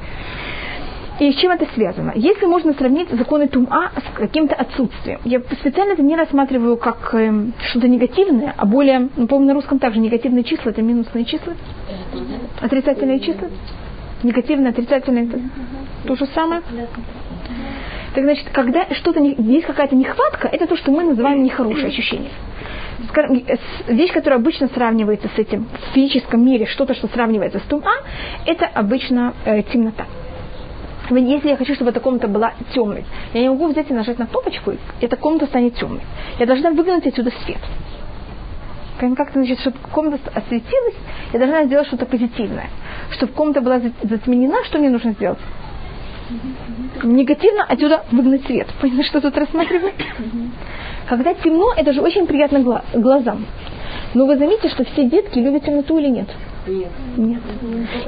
[1.19, 2.13] И с чем это связано?
[2.15, 5.19] Если можно сравнить законы Тума с каким-то отсутствием.
[5.23, 7.31] Я специально это не рассматриваю как э,
[7.69, 11.53] что-то негативное, а более, ну, по-моему, на русском также негативные числа, это минусные числа.
[12.59, 13.49] Отрицательные числа.
[14.23, 15.39] Негативные, отрицательные, это
[16.05, 16.62] то же самое.
[18.13, 22.31] Так значит, когда что-то есть какая-то нехватка, это то, что мы называем нехорошее ощущение.
[23.88, 27.91] Вещь, которая обычно сравнивается с этим в физическом мире, что-то, что сравнивается с тума,
[28.45, 30.05] это обычно э, темнота.
[31.10, 34.27] Если я хочу, чтобы эта комната была темной, я не могу взять и нажать на
[34.27, 36.01] кнопочку, и эта комната станет темной.
[36.39, 37.60] Я должна выгнать отсюда свет.
[38.99, 40.95] Как-то, значит, чтобы комната осветилась,
[41.34, 42.69] я должна сделать что-то позитивное.
[43.12, 45.39] Чтобы комната была затменена, что мне нужно сделать?
[47.04, 48.67] негативно отсюда выгнать свет.
[48.80, 49.93] Понимаете, что тут рассматриваем?
[51.08, 53.45] Когда темно, это же очень приятно глазам.
[54.13, 56.28] Но вы заметите, что все детки любят темноту или нет?
[56.67, 56.91] Нет.
[57.17, 57.41] Нет.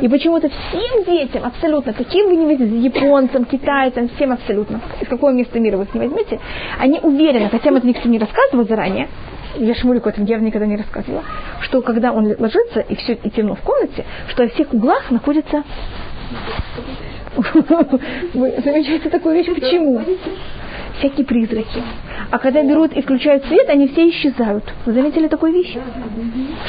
[0.01, 5.31] И почему-то всем детям, абсолютно, каким вы не возьмете, японцам, китайцам, всем абсолютно, из какого
[5.31, 6.39] места мира вы их не возьмете,
[6.79, 9.07] они уверены, хотя мы это никто не рассказывал заранее,
[9.55, 11.23] я Шмулику это я никогда не рассказывала,
[11.61, 15.63] что когда он ложится и все и темно в комнате, что во всех углах находится
[17.35, 19.47] вы замечаете такую вещь?
[19.47, 20.01] Почему?
[20.99, 21.81] Всякие призраки.
[22.29, 24.63] А когда берут и включают свет, они все исчезают.
[24.85, 25.75] Вы заметили такую вещь?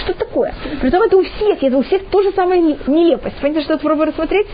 [0.02, 0.54] Что такое?
[0.80, 3.36] Притом это у всех, это у всех то же самое нелепость.
[3.36, 4.46] Понимаете, что я пробую рассмотреть?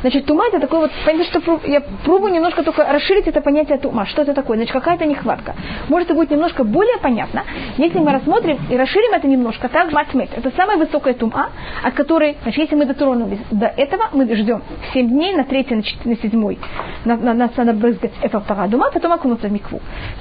[0.00, 4.06] Значит, тума это такой вот, понимаете, что я пробую немножко только расширить это понятие тума.
[4.06, 4.56] Что это такое?
[4.56, 5.54] Значит, какая-то нехватка.
[5.88, 7.44] Может, это будет немножко более понятно,
[7.76, 9.68] если мы рассмотрим и расширим это немножко.
[9.68, 10.30] Так, матмет.
[10.36, 11.50] Это самая высокая тума,
[11.82, 15.82] от которой, значит, если мы дотронулись до этого, мы ждем 7 дней, на 3, на
[15.82, 16.56] 4, на 7,
[17.04, 19.80] на, на, нас надо брызгать эфапарадума, потом окунуться в микву.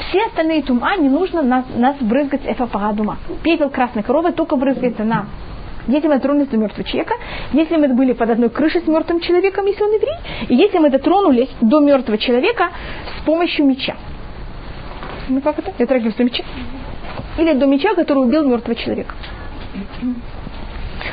[0.09, 3.17] Все остальные тума не нужно нас, нас брызгать эфапарадума.
[3.43, 5.25] Пепел красной коровы только брызгается на
[5.87, 7.15] если мы дотронулись до мертвого человека,
[7.53, 10.17] если мы были под одной крышей с мертвым человеком, если он еврей,
[10.49, 12.69] и если мы дотронулись до мертвого человека
[13.17, 13.95] с помощью меча.
[15.29, 15.71] Ну как это?
[15.77, 16.43] Я дотрагиваюсь до меча.
[17.37, 19.13] Или до меча, который убил мертвого человека.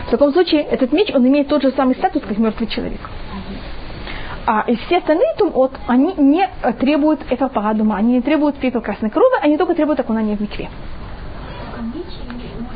[0.07, 3.01] В таком случае этот меч, он имеет тот же самый статус, как мертвый человек.
[4.47, 6.47] А и все остальные тумот, они не
[6.79, 10.69] требуют этого парадума, они не требуют пепел красной крови, они только требуют окунания в микве.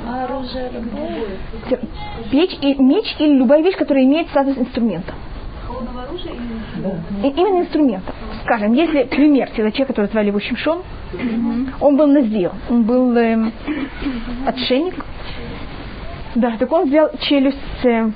[0.09, 1.81] А оружие любое?
[2.31, 5.13] Печь и меч или любая вещь, которая имеет статус инструмента.
[6.79, 7.29] Да.
[7.29, 8.13] И именно инструмента.
[8.45, 11.87] Скажем, если пример человек, который звали его Шимшон, угу.
[11.87, 13.51] он был назир, он был э,
[14.47, 14.95] отшельник,
[16.35, 18.11] да, так он взял челюсть э,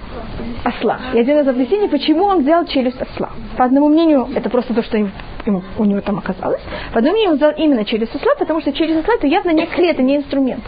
[0.65, 0.99] осла.
[1.15, 3.31] И один из объяснений, почему он взял челюсть осла.
[3.57, 6.61] По одному мнению, это просто то, что ему, у него там оказалось.
[6.93, 9.67] По одному мнению, он взял именно челюсть осла, потому что челюсть осла это явно не
[9.67, 10.63] клей, это не инструмент.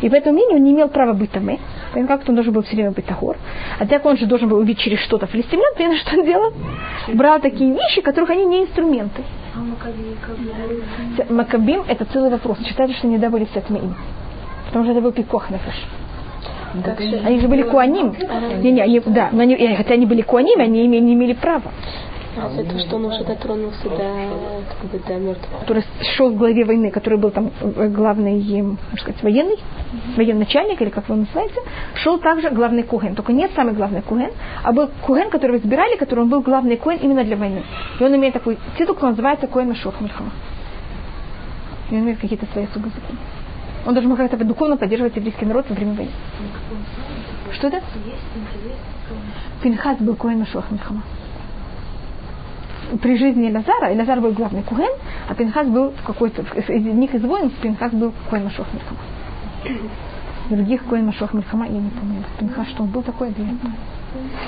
[0.00, 1.48] И по этому мнению он не имел права быть там.
[1.92, 3.36] Как он должен был все время быть тахор.
[3.78, 6.52] А так он же должен был убить через что-то филистимлян, понимаешь, что он делал?
[7.12, 9.22] Брал такие вещи, которых они не инструменты.
[9.54, 12.58] А Макабим это целый вопрос.
[12.66, 13.94] Считается, что не добыли с этим им.
[14.66, 15.74] Потому что это был пикох нефеш.
[17.24, 18.14] Они же были куаним.
[18.62, 21.72] Не, не, они, да, но они, хотя они были куаним, они не имели права.
[22.36, 23.98] А это что он уже дотронулся до,
[24.68, 25.60] как бы, до мертвого?
[25.60, 25.84] Который
[26.16, 30.16] шел в главе войны, который был там э, главный, можно сказать, военный, mm-hmm.
[30.16, 31.60] военный начальник, или как вы называете,
[31.94, 33.16] шел также главный куген.
[33.16, 34.30] Только не самый главный куген,
[34.62, 37.64] а был куген, которого избирали, который он был главный куген именно для войны.
[37.98, 40.30] И он имеет такой титул, который называется Машох Мельхама.
[41.90, 43.18] И он имеет какие-то свои особые законы.
[43.86, 46.12] Он должен как-то духовно поддерживать еврейский народ во время войны.
[47.52, 47.82] Что это?
[49.62, 51.02] Пинхас был Машуах Мельхама.
[52.98, 54.90] При жизни Лазара, и Лазар был главный Куген,
[55.28, 59.80] а Пинхас был какой-то, из них из воинов Пинхас был Куэн Машох Мельхама.
[60.50, 62.24] Других Куэн Машох Мельхама я не помню.
[62.38, 63.58] Пинхас, что он был такой, да я не.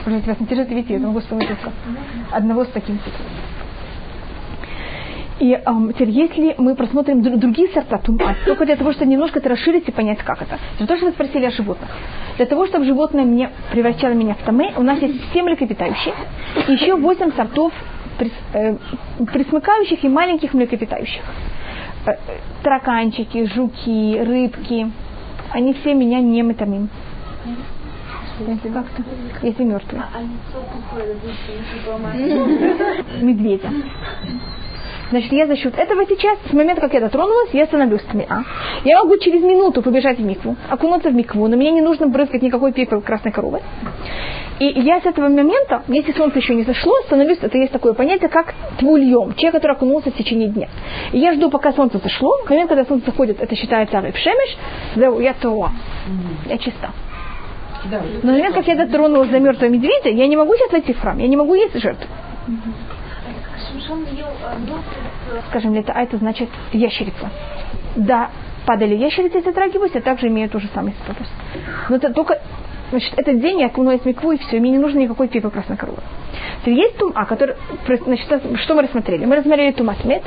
[0.07, 1.57] Может, вас интересует, видите, я могу только
[2.33, 2.99] одного с таким.
[5.39, 9.49] И эм, теперь, если мы просмотрим другие сорта тума, только для того, чтобы немножко это
[9.49, 10.59] расширить и понять, как это.
[10.79, 11.91] Для того, что вы спросили о животных.
[12.37, 16.15] Для того, чтобы животное мне превращало меня в томе, у нас есть 7 млекопитающих,
[16.69, 17.73] еще 8 сортов
[18.19, 21.23] присмыкающих и маленьких млекопитающих.
[22.07, 22.17] Э,
[22.63, 24.91] тараканчики, жуки, рыбки.
[25.51, 26.89] Они все меня не метамим.
[28.41, 29.05] Если как-то,
[29.43, 30.03] если мертвые.
[33.21, 33.71] Медведя.
[35.13, 38.45] Значит, я за счет этого сейчас, с момента, как я дотронулась, я становлюсь тмиа.
[38.83, 42.41] Я могу через минуту побежать в микву, окунуться в микву, но мне не нужно брызгать
[42.41, 43.61] никакой пепел красной коровы.
[44.59, 48.31] И я с этого момента, если солнце еще не зашло, становлюсь, это есть такое понятие,
[48.31, 50.69] как твульем, человек, который окунулся в течение дня.
[51.13, 54.57] И я жду, пока солнце зашло, в момент, когда солнце заходит, это считается рыбшемеш,
[54.97, 55.73] я тоа,
[56.47, 56.91] я чиста.
[58.23, 61.01] Но в момент, как я дотронулась до мертвого медведя, я не могу сейчас войти в
[61.01, 62.09] храм, я не могу есть жертву.
[65.49, 67.31] Скажем, это, а это значит ящерица.
[67.97, 68.31] Да,
[68.67, 71.27] падали ящерицы затрагиваюсь, а также имеют тот же самый статус.
[71.89, 72.39] Но это только
[72.93, 75.79] Значит, этот день я окунулась в микву, и все, мне не нужно никакой пипы красной
[75.79, 76.03] коровы.
[76.67, 77.55] Есть тума, который,
[77.87, 78.27] значит,
[78.57, 79.25] что мы рассмотрели?
[79.25, 80.23] Мы рассмотрели тумат мед,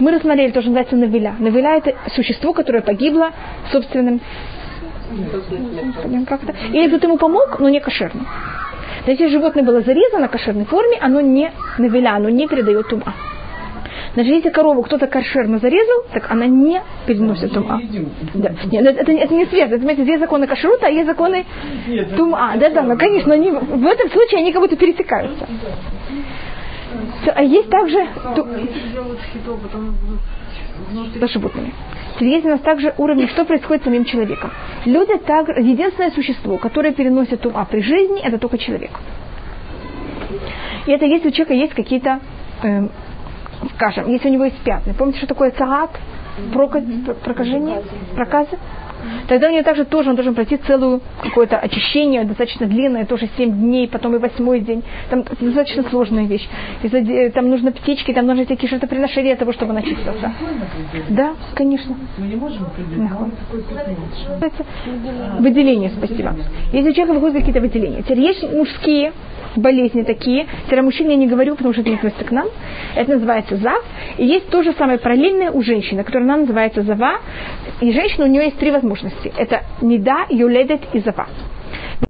[0.00, 1.34] мы рассмотрели то, что называется навиля.
[1.38, 3.30] Навиля это существо, которое погибло
[3.72, 4.20] собственным
[6.26, 6.54] как-то.
[6.72, 8.26] Или кто-то ему помог, но не кошерно.
[9.06, 13.14] Если животное было зарезано в кошерной форме, оно не навеля, оно не передает тума.
[14.14, 17.80] Значит, если корову кто-то кошерно зарезал, так она не переносит тума.
[18.34, 18.50] Да.
[18.70, 19.76] Нет, это, это, это не связано.
[19.76, 21.46] Это, знаете, есть законы кашрута, а есть законы
[22.16, 22.54] тума.
[22.56, 25.46] Да, да, ну, конечно, они, в этом случае они как будто пересекаются.
[27.34, 28.06] А есть также...
[28.34, 28.46] Ту...
[31.20, 31.72] За животными.
[32.18, 34.50] У нас также уровень, что происходит с самим человеком.
[34.84, 38.90] Люди так, единственное существо, которое переносит тума при жизни, это только человек.
[40.86, 42.20] И это если у человека есть какие-то,
[42.62, 42.88] э,
[43.76, 44.94] скажем, если у него есть пятна.
[44.94, 45.90] Помните, что такое цагат?
[47.24, 47.82] Прокажение?
[48.14, 48.58] Проказы?
[49.28, 53.52] Тогда у него также тоже он должен пройти целую какое-то очищение, достаточно длинное, тоже 7
[53.52, 54.82] дней, потом и восьмой день.
[55.08, 56.48] Там достаточно сложная вещь.
[57.34, 60.32] Там нужно птички, там нужно всякие жертвоприношения для того, чтобы он очистился.
[61.10, 61.96] Да, конечно.
[62.18, 62.66] Мы не можем
[65.38, 66.34] Выделение, спасибо.
[66.72, 68.02] Если у человека выходят какие-то выделения.
[68.02, 69.12] Теперь есть мужские
[69.56, 70.46] болезни такие.
[70.66, 72.46] Теперь о мужчине я не говорю, потому что это не относится к нам.
[72.94, 73.84] Это называется ЗАВ.
[74.20, 77.20] И есть то же самое параллельное у женщины, которая она называется ЗАВА.
[77.80, 79.32] И женщина, у нее есть три возможности.
[79.34, 81.26] Это НИДА, ЮЛЕДЕТ и ЗАВА.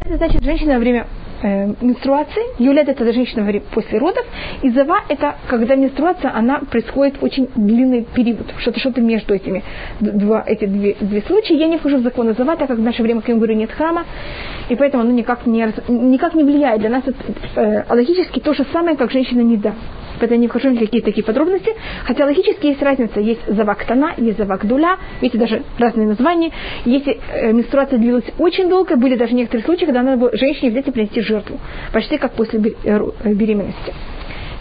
[0.05, 1.07] Это значит, женщина во время
[1.43, 4.25] э, менструации, юлет это женщина после родов,
[4.63, 9.63] и зава это когда менструация, она происходит очень длинный период, что-то что-то между этими
[10.01, 11.55] два, эти две, две случаи.
[11.57, 13.71] Я не вхожу в законы зава, так как в наше время, как я говорю, нет
[13.71, 14.05] храма,
[14.69, 16.81] и поэтому оно никак не, никак не влияет.
[16.81, 19.75] Для нас это э, логически то же самое, как женщина не да.
[20.21, 21.73] Поэтому не вхожу в какие-то такие подробности.
[22.05, 23.21] Хотя логически есть разница.
[23.21, 24.99] Есть завактана, есть завакдуля.
[25.21, 26.53] Видите, даже разные названия.
[26.85, 30.87] Если э, менструация длилась очень долго, были даже некоторые случаи, когда надо было женщине взять
[30.89, 31.59] и принести жертву.
[31.93, 33.95] Почти как после э, э, беременности.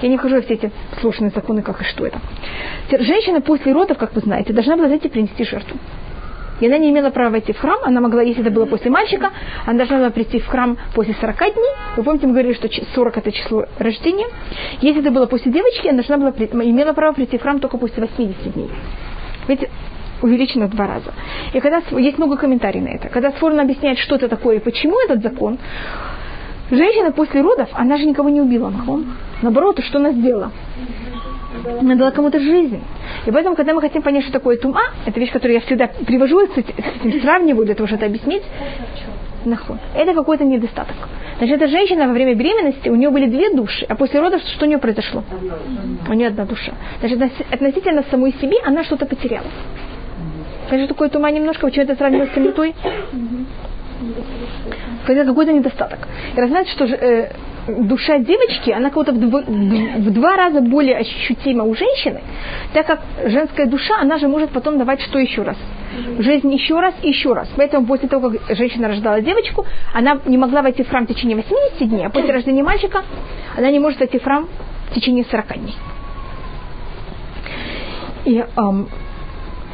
[0.01, 2.19] Я не хожу в все эти сложные законы, как и что это.
[2.89, 5.77] Женщина после родов, как вы знаете, должна была взять и принести жертву.
[6.61, 9.31] И она не имела права войти в храм, она могла, если это было после мальчика,
[9.65, 11.75] она должна была прийти в храм после 40 дней.
[11.97, 14.27] Вы помните, мы говорили, что 40 это число рождения.
[14.81, 16.31] Если это было после девочки, она должна была,
[16.63, 18.69] имела право прийти в храм только после 80 дней.
[19.47, 19.69] Видите,
[20.21, 21.13] увеличено в два раза.
[21.53, 23.09] И когда есть много комментариев на это.
[23.09, 25.57] Когда Сфорно объясняет, что это такое и почему этот закон,
[26.71, 29.05] женщина после родов, она же никого не убила, нахон.
[29.41, 30.51] Наоборот, что она сделала?
[31.79, 32.81] Она дала кому-то жизнь.
[33.25, 36.39] И поэтому, когда мы хотим понять, что такое тума, это вещь, которую я всегда привожу,
[36.41, 38.43] с этим сравниваю, для того, чтобы это объяснить,
[39.45, 39.77] наход.
[39.95, 40.95] Это какой-то недостаток.
[41.37, 44.65] Значит, эта женщина во время беременности, у нее были две души, а после родов что
[44.65, 45.23] у нее произошло?
[46.07, 46.73] У нее одна душа.
[46.99, 49.47] Значит, относительно самой себе она что-то потеряла.
[50.69, 52.75] Конечно, такое тума немножко, почему это сравнивать с темнотой?
[55.05, 55.99] Когда какой-то недостаток.
[56.35, 57.31] И раз знаете, что э,
[57.67, 62.21] душа девочки, она как-то в, дв- в два раза более ощутима у женщины,
[62.73, 65.57] так как женская душа, она же может потом давать что еще раз?
[66.19, 67.49] Жизнь еще раз и еще раз.
[67.55, 71.35] Поэтому после того, как женщина рождала девочку, она не могла войти в храм в течение
[71.35, 73.03] 80 дней, а после рождения мальчика
[73.57, 74.47] она не может войти в храм
[74.91, 75.75] в течение 40 дней.
[78.25, 78.89] И эм,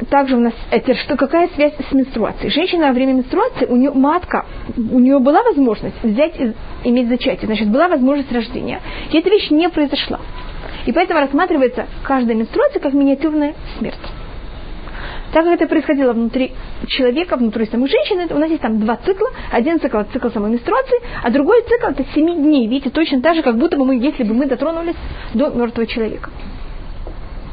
[0.10, 2.52] также у нас это что какая связь с менструацией?
[2.52, 6.54] Женщина во время менструации, у нее матка, у нее была возможность взять и
[6.84, 8.82] иметь зачатие, значит, была возможность рождения.
[9.12, 10.20] И эта вещь не произошла.
[10.86, 14.00] И поэтому рассматривается каждая менструация как миниатюрная смерть.
[15.32, 16.54] Так как это происходило внутри
[16.88, 19.28] человека, внутри самой женщины, у нас есть там два цикла.
[19.52, 22.68] Один цикл это цикл самой менструации, а другой цикл это 7 дней.
[22.68, 24.96] Видите, точно так же, как будто бы мы, если бы мы дотронулись
[25.34, 26.30] до мертвого человека.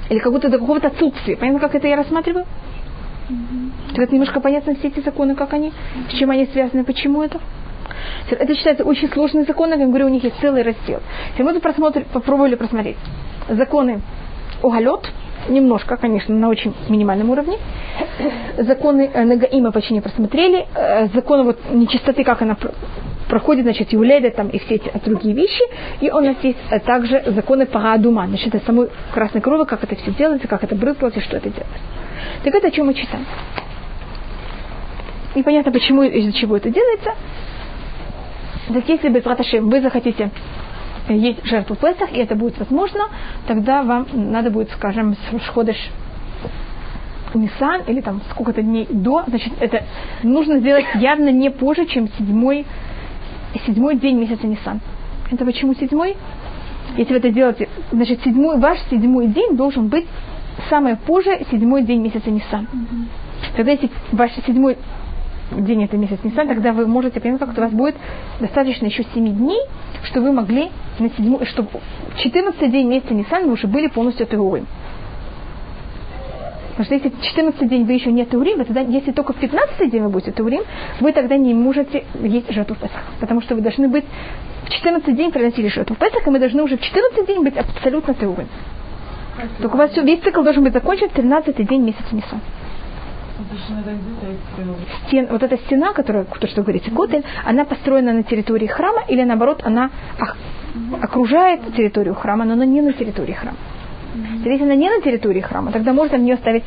[0.08, 1.36] Или как будто до какого-то отсутствия.
[1.36, 2.44] Понятно, как это я рассматриваю?
[3.28, 3.96] Mm-hmm.
[3.96, 5.72] Так немножко понятно все эти законы, как они,
[6.10, 7.40] с чем они связаны, почему это?
[8.30, 11.00] Это считается очень сложный закон, я говорю, у них есть целый раздел.
[11.30, 12.96] Если мы просмотр, попробовали просмотреть
[13.48, 14.00] законы
[14.62, 15.10] оголет,
[15.48, 17.58] немножко, конечно, на очень минимальном уровне.
[18.58, 20.66] Законы э, Нагаима почти не просмотрели.
[20.74, 22.56] Э, законы вот нечистоты, как она
[23.32, 25.64] проходит, значит, Юледа там и все эти другие вещи.
[26.02, 30.10] И у нас э, также законы Парадума, значит, это самой красной крови, как это все
[30.10, 31.78] делается, как это брызгалось и что это делается.
[32.44, 33.24] Так это о чем мы читаем.
[35.34, 37.12] Непонятно, почему, из-за чего это делается.
[38.68, 39.22] Так если бы,
[39.62, 40.30] вы захотите
[41.08, 43.04] есть жертву Песах, и это будет возможно,
[43.46, 45.78] тогда вам надо будет, скажем, с Шходыш
[47.32, 49.84] Нисан, или там сколько-то дней до, значит, это
[50.22, 52.66] нужно сделать явно не позже, чем седьмой,
[53.66, 54.80] седьмой день месяца Нисан.
[55.30, 56.16] Это почему седьмой?
[56.96, 60.06] Если вы это делаете, значит, седьмой, ваш седьмой день должен быть
[60.68, 62.66] самое позже седьмой день месяца Нисан.
[62.72, 63.56] Mm-hmm.
[63.56, 64.76] Тогда если ваш седьмой
[65.52, 67.96] день это месяц Нисан, тогда вы можете понять, как у вас будет
[68.40, 69.60] достаточно еще 7 дней,
[70.04, 71.68] чтобы вы могли на седьмой, чтобы
[72.18, 74.66] 14 день месяца Нисан вы уже были полностью Теурим.
[76.82, 80.02] Потому что если 14 день вы еще не Теурим, тогда если только в 15 день
[80.02, 80.62] вы будете Теурим,
[81.00, 83.04] вы тогда не можете есть жертву Песах.
[83.20, 84.04] Потому что вы должны быть
[84.64, 88.14] в 14 день приносили жертву Песах, и мы должны уже в 14 день быть абсолютно
[88.14, 88.48] Теурим.
[89.60, 92.40] Только у вас все, весь цикл должен быть закончен в 13 день месяца Нисан
[95.06, 99.02] стен, вот эта стена, которая, то, что вы говорите, Котель, она построена на территории храма
[99.08, 99.90] или наоборот, она
[101.00, 103.56] окружает территорию храма, но она не на территории храма.
[104.44, 106.64] Если она не на территории храма, тогда можно в нее ставить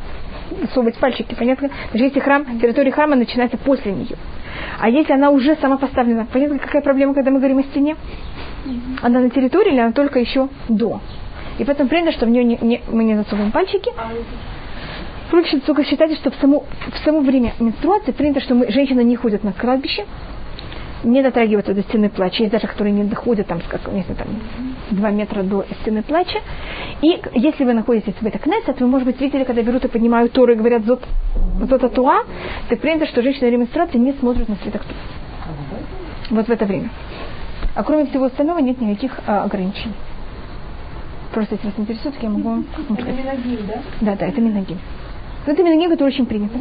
[0.74, 1.70] совать пальчики, понятно?
[1.92, 4.16] Даже если храм, территория храма начинается после нее.
[4.80, 7.96] А если она уже сама поставлена, понятно, какая проблема, когда мы говорим о стене?
[9.02, 11.02] Она на территории или она только еще до?
[11.58, 13.92] И поэтому принято, что в нее не, не, мы не засовываем пальчики.
[15.30, 19.16] Проще только считайте, что в само, в само время менструации принято, что мы, женщины не
[19.16, 20.06] ходят на кладбище,
[21.06, 22.44] не дотрагиваются до стены плача.
[22.44, 24.28] Есть даже, которые не доходят там, как, если там,
[24.91, 26.39] два метра до стены плача.
[27.02, 30.34] И если вы находитесь в этой кнессет, вы, может быть, видели, когда берут и поднимают
[30.34, 31.04] Тору и говорят «зот,
[31.70, 32.24] зот туа»,
[32.70, 34.96] так принято, что женщины менструации не смотрят на свиток Торы.
[36.32, 36.89] Вот в это время.
[37.76, 39.94] А кроме всего остального нет никаких а, ограничений.
[41.34, 43.00] Просто если вас интересует, я могу вам сказать.
[43.00, 43.74] Это миногим, да?
[44.02, 44.80] Да, да, это миногим.
[45.46, 46.58] Но это минагим, который очень принято.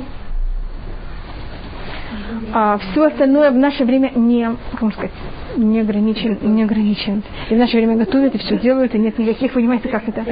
[2.53, 5.13] А все остальное в наше время не, как можно сказать,
[5.57, 7.23] не ограничен, не ограничен.
[7.51, 10.25] И в наше время готовят и все делают, и нет никаких, понимаете, как это.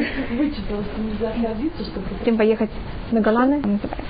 [2.25, 2.71] Тем поехать
[3.11, 4.05] на Голланы, называется.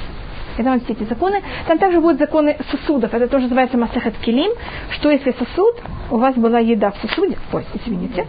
[0.59, 1.42] Это вот все эти законы.
[1.66, 3.14] Там также будут законы сосудов.
[3.14, 4.53] Это тоже называется Масахат Килим.
[4.90, 5.77] Что если сосуд,
[6.11, 8.27] у вас была еда в сосуде, ой, извините,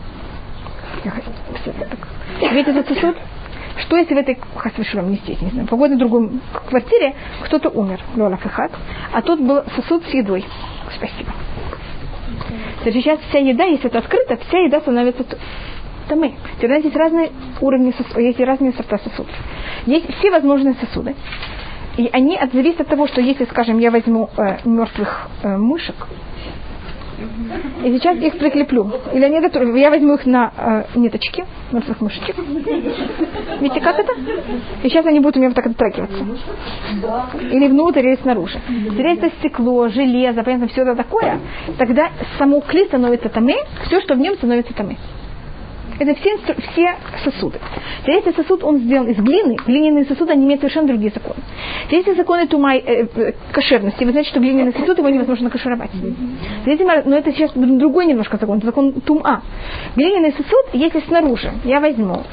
[2.51, 3.17] Видите этот сосуд?
[3.77, 6.29] Что если в этой хасвишурам, не здесь, не знаю, в какой-то другой
[6.69, 8.71] квартире кто-то умер, Лола Фахат,
[9.11, 10.45] а тут был сосуд с едой.
[10.95, 11.31] Спасибо.
[12.83, 15.25] Значит, сейчас вся еда, если это открыто, вся еда становится
[16.07, 16.35] тамы.
[16.59, 17.31] Тогда есть разные
[17.61, 19.33] уровни сосудов, есть разные сорта сосудов.
[19.85, 21.15] Есть все возможные сосуды.
[21.97, 25.95] И они зависят от того, что если, скажем, я возьму э, мертвых э, мышек,
[27.83, 28.89] и сейчас их прикреплю.
[29.13, 32.35] Или они я возьму их на э, ниточки, мертвых мышечек.
[33.59, 34.13] Видите, как это?
[34.83, 36.25] И сейчас они будут у меня вот так дотрагиваться.
[37.51, 38.59] Или внутрь, или снаружи.
[38.69, 41.39] Если это стекло, железо, понятно, все это такое,
[41.77, 43.55] тогда само кли становится тамы,
[43.85, 44.97] все, что в нем становится тамы.
[45.99, 46.37] Это все,
[46.71, 47.59] все сосуды.
[48.07, 51.39] Если сосуд он сделан из глины, глиняные сосуды, они имеют совершенно другие законы.
[51.89, 55.91] Если законы тумай, э, э, кошерности, вы знаете, что глиняный сосуд его невозможно кашировать.
[56.65, 59.43] Если, но это сейчас другой немножко закон, закон тума.
[59.95, 62.23] Глиняный сосуд, если снаружи, я возьму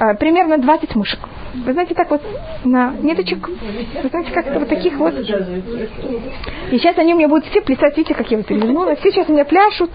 [0.00, 1.20] э, примерно 20 мышек.
[1.54, 2.22] Вы знаете, так вот
[2.64, 5.14] на ниточек, вы знаете, как вот таких вот.
[5.18, 8.94] И сейчас они у меня будут все плясать, видите, как я его перевернула.
[8.96, 9.90] Все сейчас у меня пляшут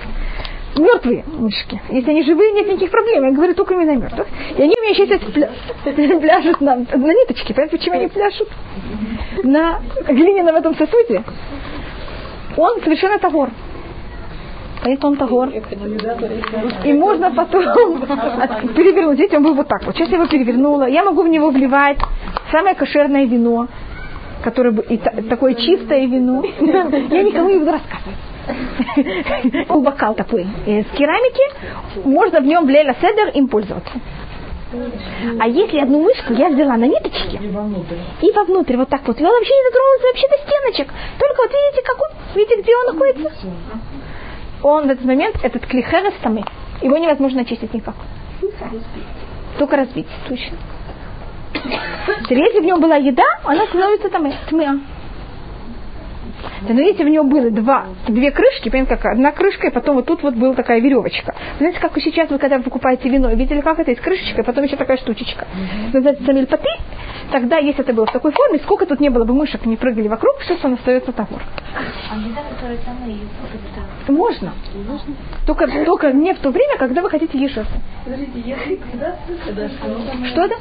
[0.78, 1.82] мертвые мышки.
[1.90, 3.26] Если они живые, нет никаких проблем.
[3.26, 4.28] Я говорю только именно мертвых.
[4.58, 5.50] И они у меня сейчас пля...
[6.20, 7.54] пляшут на, на ниточке.
[7.54, 8.50] Понимаете, почему они пляшут?
[9.44, 11.24] На глиняном этом сосуде.
[12.58, 13.50] Он совершенно тагор.
[14.84, 15.50] Поэтому он тагор.
[16.84, 17.64] И можно потом
[18.76, 19.20] перевернуть.
[19.20, 19.96] Видите, он был вот так вот.
[19.96, 20.88] Сейчас я его перевернула.
[20.88, 21.98] Я могу в него вливать
[22.52, 23.68] самое кошерное вино,
[24.44, 26.44] которое и такое чистое вино.
[26.60, 28.18] Я никому не буду рассказывать.
[29.70, 33.94] бокал такой э, с керамики, можно в нем в Лейла Седер им пользоваться.
[35.40, 37.96] А если одну мышку я взяла на ниточке И вовнутрь.
[38.22, 40.94] и вовнутрь вот так вот, и он вообще не дотронулся вообще до стеночек.
[41.20, 43.32] Только вот видите, как он, видите, где он находится?
[44.64, 46.40] Он в этот момент, этот клихерес там,
[46.82, 47.96] его невозможно очистить никак.
[49.60, 50.58] Только разбить, точно.
[52.30, 54.80] Если в нем была еда, она становится там тмыа.
[56.70, 60.06] Но если в нем было два, две крышки, понимаете, как одна крышка, и потом вот
[60.06, 61.36] тут вот была такая веревочка.
[61.58, 64.46] Знаете, как вы сейчас, вы когда вы покупаете вино, видели, как это, есть крышечка, и
[64.46, 65.48] потом еще такая штучечка.
[65.94, 66.70] Называется самильпаты.
[67.32, 70.08] Тогда, если это было в такой форме, сколько тут не было бы мышек, не прыгали
[70.08, 71.14] вокруг, все, что остается.
[71.14, 74.54] А еда, которая там и это Можно.
[75.46, 77.70] Только, только не в то время, когда вы хотите что-то.
[80.28, 80.56] Что это?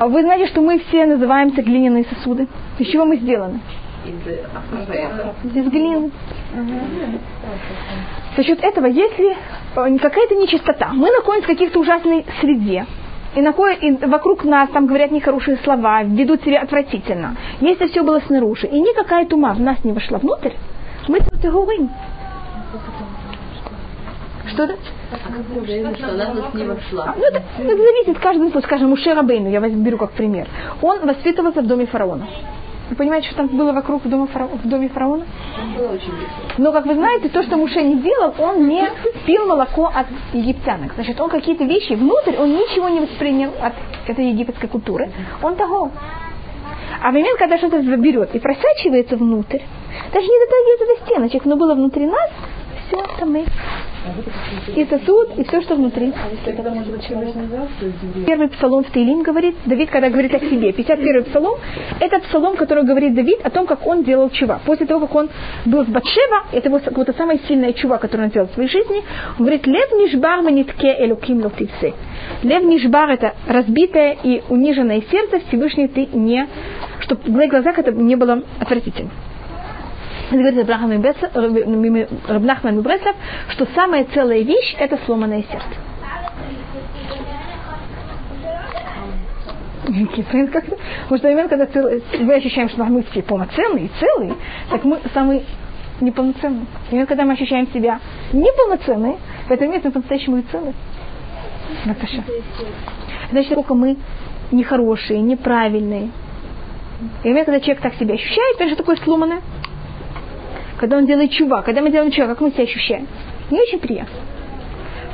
[0.00, 2.48] А Вы знаете, что мы все называемся глиняные сосуды.
[2.78, 3.60] Из чего мы сделаны?
[5.54, 6.10] Из глины.
[8.36, 12.86] За счет этого, если э, какая-то нечистота, мы находимся в каких-то ужасной среде,
[13.34, 17.36] и, находят, и вокруг нас там говорят нехорошие слова, ведут себя отвратительно.
[17.60, 20.52] Если все было снаружи, и никакая тума в нас не вошла внутрь,
[21.08, 21.90] мы говорим.
[24.56, 24.76] Это?
[25.96, 27.14] Что она нас не вошла.
[27.16, 28.66] Ну, это, это зависит каждый случай.
[28.66, 30.48] Скажем, Муше Рабейну, я возьму, беру как пример.
[30.80, 32.26] Он воспитывался в доме фараона.
[32.88, 35.26] Вы понимаете, что там было вокруг в доме, фараона, в доме фараона?
[36.58, 38.88] Но, как вы знаете, то, что Муше не делал, он не
[39.26, 40.94] пил молоко от египтянок.
[40.94, 43.74] Значит, он какие-то вещи внутрь, он ничего не воспринял от
[44.06, 45.10] этой египетской культуры.
[45.42, 45.90] Он того.
[47.02, 49.60] А в момент, когда что-то берет и просачивается внутрь,
[50.12, 52.30] даже не дотрагивается до стеночек, но было внутри нас,
[52.86, 53.44] все там мы.
[54.74, 56.12] И сосуд, и все, что внутри.
[58.26, 61.54] Первый псалом в Таилим говорит, Давид, когда говорит о себе, 51 псалом,
[62.00, 64.60] это псалом, который говорит Давид о том, как он делал чува.
[64.64, 65.28] После того, как он
[65.64, 69.02] был с Батшева, это его какая-то самая сильная чува, которую он сделал в своей жизни,
[69.38, 71.94] он говорит, лев нишбар манитке элуким лотивсе.
[72.42, 76.46] Лев нишбар это разбитое и униженное сердце, Всевышний ты не,
[77.00, 79.10] чтобы в глазах это не было отвратительно.
[80.30, 83.14] Это говорит Рабнахман Мибреслав,
[83.50, 85.66] что самая целая вещь– это сломанное сердце.
[89.86, 91.66] Потому что момент, когда
[92.20, 94.34] мы ощущаем, что мы все полноценные целые,
[94.68, 95.44] так мы самые
[96.00, 96.66] неполноценные.
[96.90, 98.00] И момент, когда мы ощущаем себя
[98.32, 100.74] неполноценные, в этом месте мы по-настоящему и целые.
[101.84, 102.24] Наташа.
[103.30, 103.96] Значит, сколько мы
[104.50, 106.10] нехорошие, неправильные.
[107.22, 109.40] И момент, когда человек так себя ощущает, это же такое сломанное.
[110.78, 113.06] Когда он делает чува, когда мы делаем чува, как мы себя ощущаем?
[113.50, 114.16] Не очень приятно.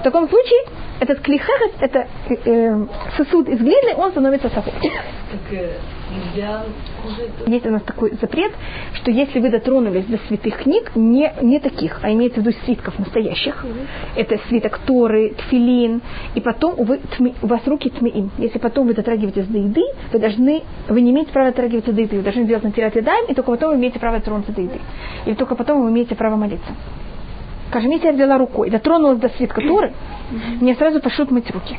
[0.00, 0.60] В таком случае
[1.00, 2.86] этот клихерес, это э, э,
[3.16, 4.74] сосуд из глины, он становится сахар.
[6.12, 6.62] Нельзя.
[7.46, 8.52] Есть у нас такой запрет,
[8.94, 12.98] что если вы дотронулись до святых книг, не, не таких, а имеется в виду свитков
[12.98, 13.64] настоящих,
[14.16, 16.02] это свиток Торы, Тфилин,
[16.34, 18.30] и потом у, вы, тми- у вас руки тмиим.
[18.38, 19.82] Если потом вы дотрагиваетесь до еды,
[20.12, 23.34] вы должны, вы не имеете права дотрагиваться до еды, вы должны делать натирать едаем, и
[23.34, 24.80] только потом вы имеете право дотронуться до еды.
[25.26, 26.72] И только потом вы имеете право молиться.
[27.70, 29.92] Скажем, если я взяла рукой, дотронулась до свитка Торы,
[30.60, 31.78] мне сразу пошлют мыть руки.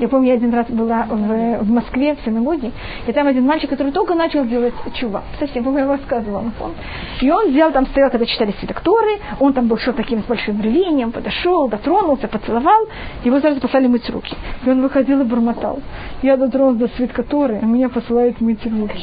[0.00, 2.72] Я помню, я один раз была в, в Москве, в синагоге,
[3.06, 5.22] и там один мальчик, который только начал делать чува.
[5.38, 6.44] Совсем, по-моему, я рассказывала.
[6.60, 6.72] он.
[7.20, 10.26] И он взял, там стоял, когда читали свиток Торы, он там был шел таким с
[10.26, 12.86] большим рвением, подошел, дотронулся, поцеловал,
[13.24, 14.34] его сразу послали мыть руки.
[14.64, 15.80] И он выходил и бормотал.
[16.22, 18.98] Я дотронулся до свитка Торы, а меня посылают мыть руки.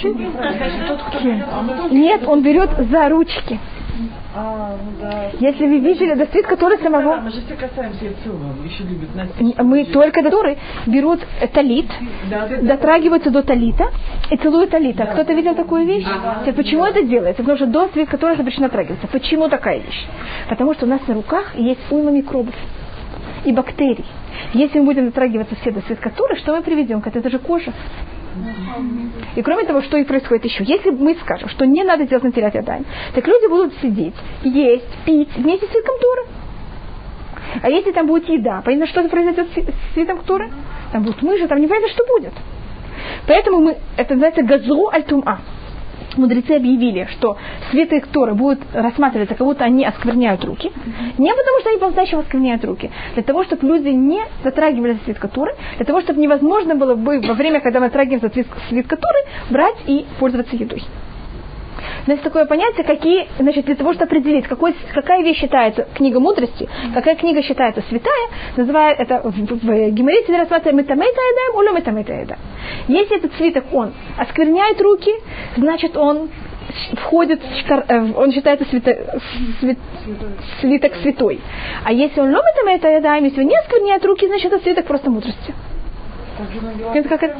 [1.91, 3.59] Нет, он берет за ручки.
[4.35, 5.29] А, ну да.
[5.39, 8.63] Если вы видели свитка Торы Да, самого, мы же все касаемся и целуем.
[8.65, 9.59] Еще любят носить.
[9.59, 10.57] мы только до Торы
[10.87, 11.19] берут
[11.53, 11.85] талит,
[12.31, 12.75] Да, да, да.
[12.75, 13.85] дотрагиваются до талита
[14.31, 15.05] и целуют талита.
[15.05, 16.05] Кто-то видел такую вещь?
[16.41, 17.43] Теперь Почему это делается?
[17.43, 19.07] Потому что до свитка Торы запрещено дотрагиваться.
[19.07, 20.05] Почему такая вещь?
[20.49, 22.55] Потому что у нас на руках есть уйма микробов
[23.45, 24.05] и бактерий.
[24.53, 27.07] Если мы будем дотрагиваться все до свитка Торы, что мы приведем к?
[27.07, 27.71] Это же кожа.
[29.35, 32.55] И кроме того, что и происходит еще, если мы скажем, что не надо делать натирать
[32.55, 36.21] ядань, так люди будут сидеть, есть, пить вместе с свитком Торы.
[37.61, 40.51] А если там будет еда, понятно, что произойдет с свитком Торы?
[40.91, 42.33] Там будут мыши, там непонятно, что будет.
[43.27, 45.39] Поэтому мы, это называется газру аль-тума.
[46.17, 47.37] Мудрецы объявили, что
[47.71, 50.71] святые Торы будут рассматриваться, как будто они оскверняют руки.
[51.17, 52.91] Не потому, что они по-настоящему оскверняют руки.
[53.13, 55.53] Для того, чтобы люди не затрагивали свитка Торы.
[55.77, 58.21] Для того, чтобы невозможно было бы во время, когда мы затрагиваем
[58.69, 60.83] свитка Торы, брать и пользоваться едой.
[62.05, 66.67] Значит, такое понятие, какие, значит, для того, чтобы определить, какой, какая вещь считается книга мудрости,
[66.93, 70.31] какая книга считается святая, называют это в, в, в геморите
[71.21, 72.39] едаем, метамета едаем.
[72.87, 75.11] Если этот свиток, он оскверняет руки,
[75.55, 76.29] значит, он
[77.03, 79.19] входит, э, он считается свято-
[79.59, 79.77] свят-
[80.59, 81.39] свиток святой.
[81.85, 84.85] А если он ломит им это ядаем, если он не оскверняет руки, значит это свиток
[84.85, 85.53] просто мудрости.
[86.95, 87.35] Это как это?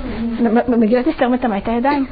[0.78, 2.08] מגילת אסתר это это ידיים.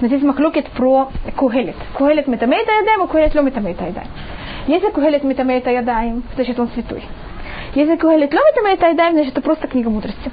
[0.00, 1.76] Но здесь מחלוקת про קהלת.
[1.94, 4.08] קהלת מטמאת ידיים, а קהלת לא מטמאת ידיים.
[4.66, 7.04] Если קהלת מטמאת ידיים, значит он святой.
[7.74, 10.30] Если קהלת לא מטמאת ידיים, значит это просто книга мудрости.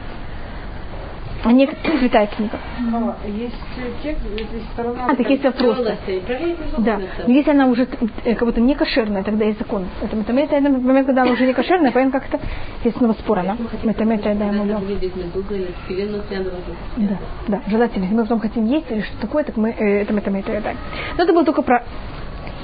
[1.43, 1.67] А не
[1.99, 2.59] святая книга.
[2.91, 5.05] Хава, Есть э, текст, есть сторона.
[5.09, 5.97] А, так есть вопросы.
[6.79, 6.99] Да.
[7.25, 7.87] Но если она уже
[8.25, 9.85] э, как будто не кошерная, тогда есть закон.
[10.01, 12.39] Это מטמאת, это момент, когда она уже не кошерная, поэтому как-то
[12.83, 13.57] есть снова спор, она.
[13.83, 14.65] Метамета, да, ему
[16.97, 17.17] Да,
[17.47, 18.03] да, желательно.
[18.03, 20.77] Если мы потом хотим есть или что такое, так мы э, это метамета ядаем.
[21.17, 21.83] Но это было только про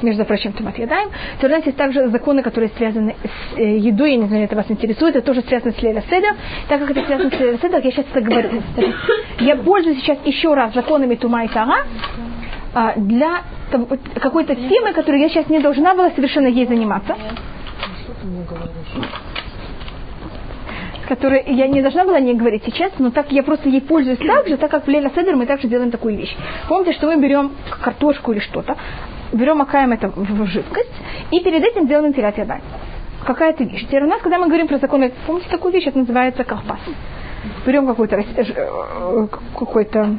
[0.03, 1.09] между прочим, томат ядаем.
[1.39, 4.55] То у нас есть также законы, которые связаны с э, едой, я не знаю, это
[4.55, 6.35] вас интересует, это тоже связано с Леля Седа.
[6.67, 8.49] Так как это связано с Леля Седа, я сейчас это говорю.
[9.39, 11.85] Я пользуюсь сейчас еще раз законами Тума и Тара
[12.73, 13.41] а, для
[14.19, 17.15] какой-то темы, которой я сейчас не должна была совершенно ей заниматься.
[21.03, 24.19] с которой я не должна была не говорить сейчас, но так я просто ей пользуюсь
[24.19, 26.35] так же, так как в Леля Седер мы также делаем такую вещь.
[26.67, 27.51] Помните, что мы берем
[27.81, 28.77] картошку или что-то,
[29.33, 30.93] берем, макаем это в жидкость,
[31.31, 32.61] и перед этим делаем интеллят ядай.
[33.25, 33.85] Какая-то вещь.
[33.87, 36.79] Теперь у нас, когда мы говорим про законы, помните такую вещь, это называется колпас.
[37.65, 39.27] Берем какой-то э, э,
[39.57, 40.17] какой-то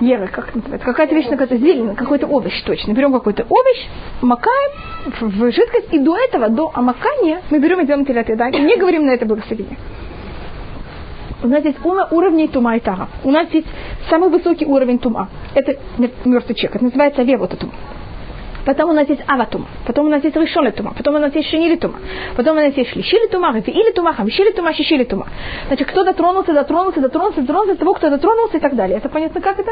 [0.00, 0.86] Евы, как это называется?
[0.86, 2.92] Какая-то вещь, какая-то зелень, какой-то овощ точно.
[2.92, 3.86] Берем какой-то овощ,
[4.20, 4.72] макаем
[5.20, 8.76] в жидкость, и до этого, до омакания, мы берем и делаем телят да, и не
[8.76, 9.78] говорим на это благословение.
[11.42, 13.08] У нас есть ума уровней тума и тара.
[13.24, 13.66] У нас есть
[14.08, 15.28] самый высокий уровень тума.
[15.54, 16.76] Это мертвый человек.
[16.76, 17.72] Это называется вевота тума.
[18.66, 21.48] Потом у нас есть аватума, потом у нас есть решоли тума, потом у нас есть
[21.48, 22.00] шинили тума,
[22.36, 25.28] потом у нас есть шлишили тума, или тума, хамшили тума, шишили тума.
[25.68, 28.98] Значит, кто дотронулся, дотронулся, дотронулся, дотронулся до того, кто дотронулся и так далее.
[28.98, 29.70] Это понятно, как это?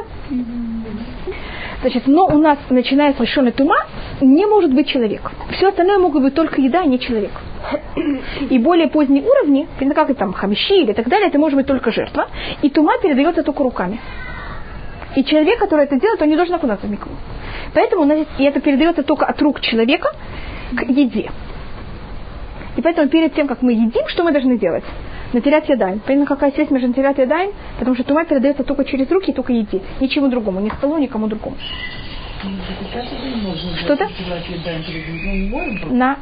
[1.80, 3.76] Значит, но у нас, начиная с решоли тума,
[4.20, 5.22] не может быть человек.
[5.50, 7.32] Все остальное могут быть только еда, а не человек.
[8.48, 11.90] И более поздние уровни, как это там, хамиши или так далее, это может быть только
[11.90, 12.28] жертва.
[12.62, 14.00] И тума передается только руками.
[15.16, 17.10] И человек, который это делает, он не должен окунаться в микву.
[17.74, 20.08] Поэтому у нас есть- и это передается только от рук человека
[20.76, 21.30] к еде.
[22.76, 24.84] И поэтому перед тем, как мы едим, что мы должны делать?
[25.32, 26.00] Натерять ядаем.
[26.00, 27.50] Понятно, какая связь между натерять ядаем?
[27.78, 29.80] Потому что тума передается только через руки и только еде.
[30.00, 31.56] Ничему другому, ни столу, никому другому.
[33.84, 34.08] Что-то?
[35.90, 36.18] На,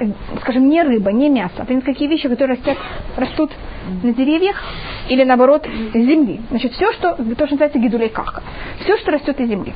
[0.00, 0.04] э,
[0.40, 1.54] скажем, не рыба, не мясо.
[1.58, 2.76] А понятно, какие вещи, которые растят,
[3.16, 3.50] растут
[4.02, 4.62] на деревьях
[5.08, 6.40] или наоборот с земли.
[6.50, 8.12] Значит, все, что, то, что называется гидулей.
[8.80, 9.72] Все, что растет из земли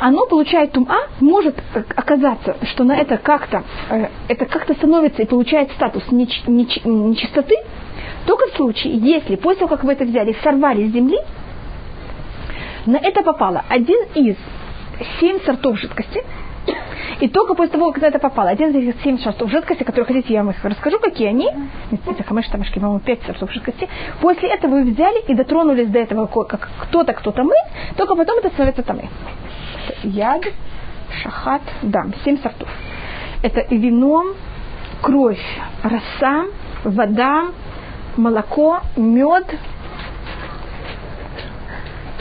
[0.00, 1.56] оно получает тума, может
[1.94, 7.54] оказаться, что на это как-то, э, это как-то становится и получает статус неч- неч- нечистоты,
[8.26, 11.18] только в случае, если после того, как вы это взяли, сорвали с земли,
[12.86, 14.36] на это попало один из
[15.20, 16.24] семь сортов жидкости,
[17.20, 20.06] и только после того, как на это попало, один из этих семь сортов жидкости, которые
[20.06, 21.50] хотите, я вам их расскажу, какие они,
[22.06, 23.86] это хамеш тамашки, по-моему, пять сортов жидкости,
[24.22, 27.54] после этого вы взяли и дотронулись до этого, как кто-то, кто-то мы,
[27.98, 29.10] только потом это становится тамы
[30.02, 30.44] яд,
[31.22, 32.12] шахат, дам.
[32.24, 32.68] Семь сортов.
[33.42, 34.34] Это и вино,
[35.02, 35.44] кровь,
[35.82, 36.46] роса,
[36.84, 37.48] вода,
[38.16, 39.46] молоко, мед.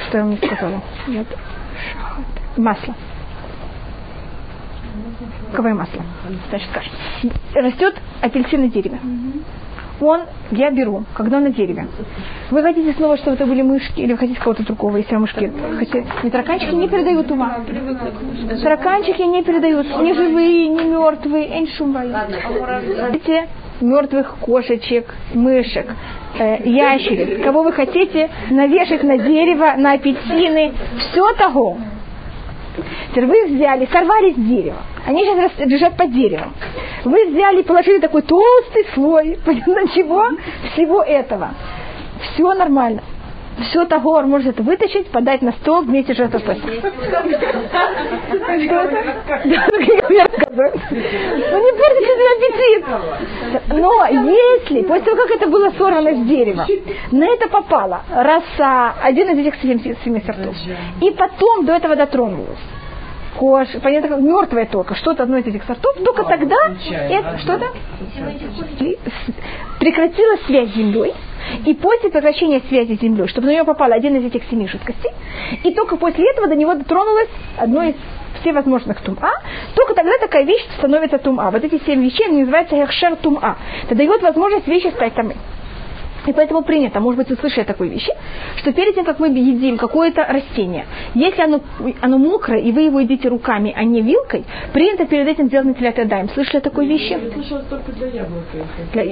[0.08, 0.82] Что я вам сказала?
[1.08, 1.28] Яд,
[1.92, 2.26] шахат.
[2.58, 2.96] Масло.
[5.52, 6.04] Какое масло?
[6.50, 6.92] Значит, скажем.
[7.54, 9.00] Растет апельсин на дереве.
[10.02, 10.22] Он,
[10.52, 11.88] я беру, когда он на дереве.
[12.52, 15.52] Вы хотите снова, чтобы это были мышки, или вы хотите кого-то другого, если вам мышки
[15.78, 16.06] хотите.
[16.24, 17.58] Не тараканчики не передают ума.
[18.64, 22.08] Тараканчики не передают, ни живые, ни мертвые, эншумбай.
[23.82, 25.88] Мертвых кошечек, мышек,
[26.38, 31.78] э, ящериц, кого вы хотите навешать на дерево, на апельсины, все того.
[33.12, 34.84] Теперь вы взяли, сорвали с дерева.
[35.06, 36.54] Они сейчас лежат под деревом.
[37.06, 40.26] Вы взяли и положили такой толстый слой, понятно чего?
[40.74, 41.50] Всего этого.
[42.22, 43.02] Все нормально.
[43.62, 46.18] Все того может это вытащить, подать на стол вместе с
[50.10, 50.72] я рассказываю.
[51.52, 52.86] Ну не портите аппетит.
[53.68, 56.66] Но если, после того, как это было сорвано с дерева,
[57.12, 60.56] на это попала роса, один из этих семи сортов,
[61.02, 62.60] и потом до этого дотронулась,
[63.40, 66.58] кош, понятно, как мертвое только, что-то одно из этих сортов, только тогда
[66.92, 67.68] это, что-то
[69.80, 71.14] прекратила связь с землей,
[71.66, 75.12] и после прекращения связи с землей, чтобы на нее попал один из этих семи жидкостей,
[75.64, 77.96] и только после этого до него дотронулось одно из
[78.42, 79.32] всевозможных тума,
[79.76, 81.50] только тогда такая вещь становится тума.
[81.50, 83.58] Вот эти семь вещей они называются эхшер тума.
[83.84, 85.36] Это дает возможность вещи стать тамы.
[86.28, 88.12] И поэтому принято, может быть, вы слышали такой вещи,
[88.58, 91.62] что перед тем, как мы едим какое-то растение, если оно,
[92.02, 94.44] оно мокрое, и вы его едите руками, а не вилкой,
[94.74, 96.30] принято перед этим делать на телятадаем.
[96.30, 97.18] Слышали о такой вещи?
[97.34, 98.46] Слышала только для яблока.
[98.94, 99.04] Для-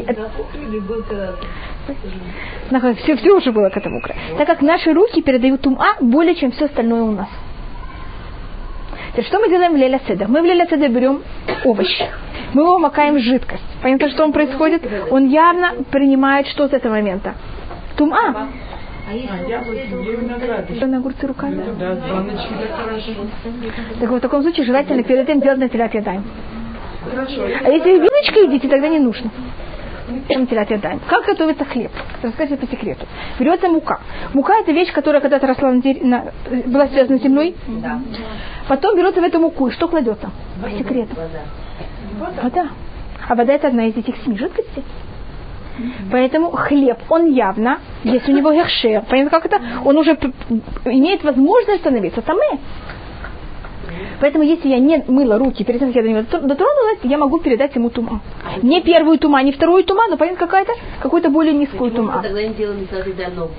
[2.72, 4.20] Нахуй, Все, все уже было к этому краю.
[4.38, 7.28] Так как наши руки передают тума более, чем все остальное у нас.
[9.12, 10.28] Теперь, что мы делаем в леля седер?
[10.28, 11.22] Мы в леля седер берем
[11.64, 11.88] овощ.
[12.58, 13.62] Мы его макаем в жидкость.
[13.84, 14.82] Понятно, что он происходит?
[15.12, 17.36] Он явно принимает что с этого момента?
[17.96, 18.48] Тума.
[19.08, 20.86] А, еще.
[20.88, 21.64] На огурцы руками.
[21.80, 22.24] Да, да.
[24.00, 26.24] Так вот, в таком случае желательно перед этим делать на телят ядаем.
[27.16, 29.30] А если вилочкой едите, тогда не нужно.
[30.28, 31.00] Чем телят ядаем.
[31.08, 31.92] Как готовится хлеб?
[32.24, 33.06] Расскажите по секрету.
[33.40, 34.00] Берется мука.
[34.34, 36.26] Мука это вещь, которая когда-то росла на на-
[36.66, 37.56] была связана с землей.
[38.68, 39.68] Потом берется в эту муку.
[39.68, 40.32] И что кладется?
[40.64, 41.16] По секрету.
[42.44, 42.68] Вода.
[43.30, 44.84] А вода это одна из этих семи жидкостей.
[46.12, 49.62] Поэтому хлеб, он явно, если у него гершер, понятно, как это?
[49.86, 50.18] Он уже
[50.86, 52.58] имеет возможность становиться тамэ.
[54.20, 57.18] Поэтому если я не мыла руки перед тем, как я до него дотр- дотронулась, я
[57.18, 58.22] могу передать ему тума.
[58.64, 62.22] Не первую тума, не вторую тума, но понятно какая-то, какую-то более низкую тума.
[62.24, 62.88] Тогда не делаем
[63.36, 63.52] ногу.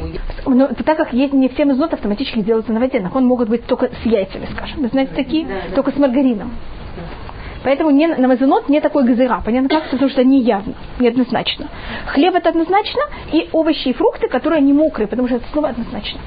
[0.47, 3.91] Но так как есть не все мезноты автоматически делаются на воде, он могут быть только
[4.03, 4.83] с яйцами, скажем.
[4.83, 5.47] Вы знаете такие?
[5.75, 6.51] Только с маргарином.
[7.65, 9.43] Поэтому не, на мазонот не такой газыра.
[9.45, 9.91] Понятно как?
[9.91, 11.69] Потому что не явно, неоднозначно.
[12.07, 13.03] Хлеб это однозначно,
[13.33, 16.21] и овощи и фрукты, которые не мокрые, потому что это слово однозначно.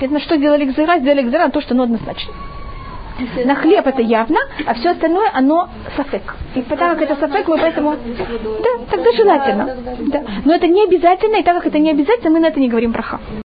[0.00, 0.98] Это на что сделали гзыра?
[0.98, 2.32] Сделали гзыра на то, что оно однозначно.
[3.44, 6.34] На хлеб это явно, а все остальное оно сафек.
[6.56, 7.92] И так как это сафек, мы поэтому...
[7.92, 9.76] Да, тогда желательно.
[10.08, 10.22] Да.
[10.44, 12.90] Но это не обязательно, и так как это не обязательно, мы на это не говорим
[12.90, 13.20] браха.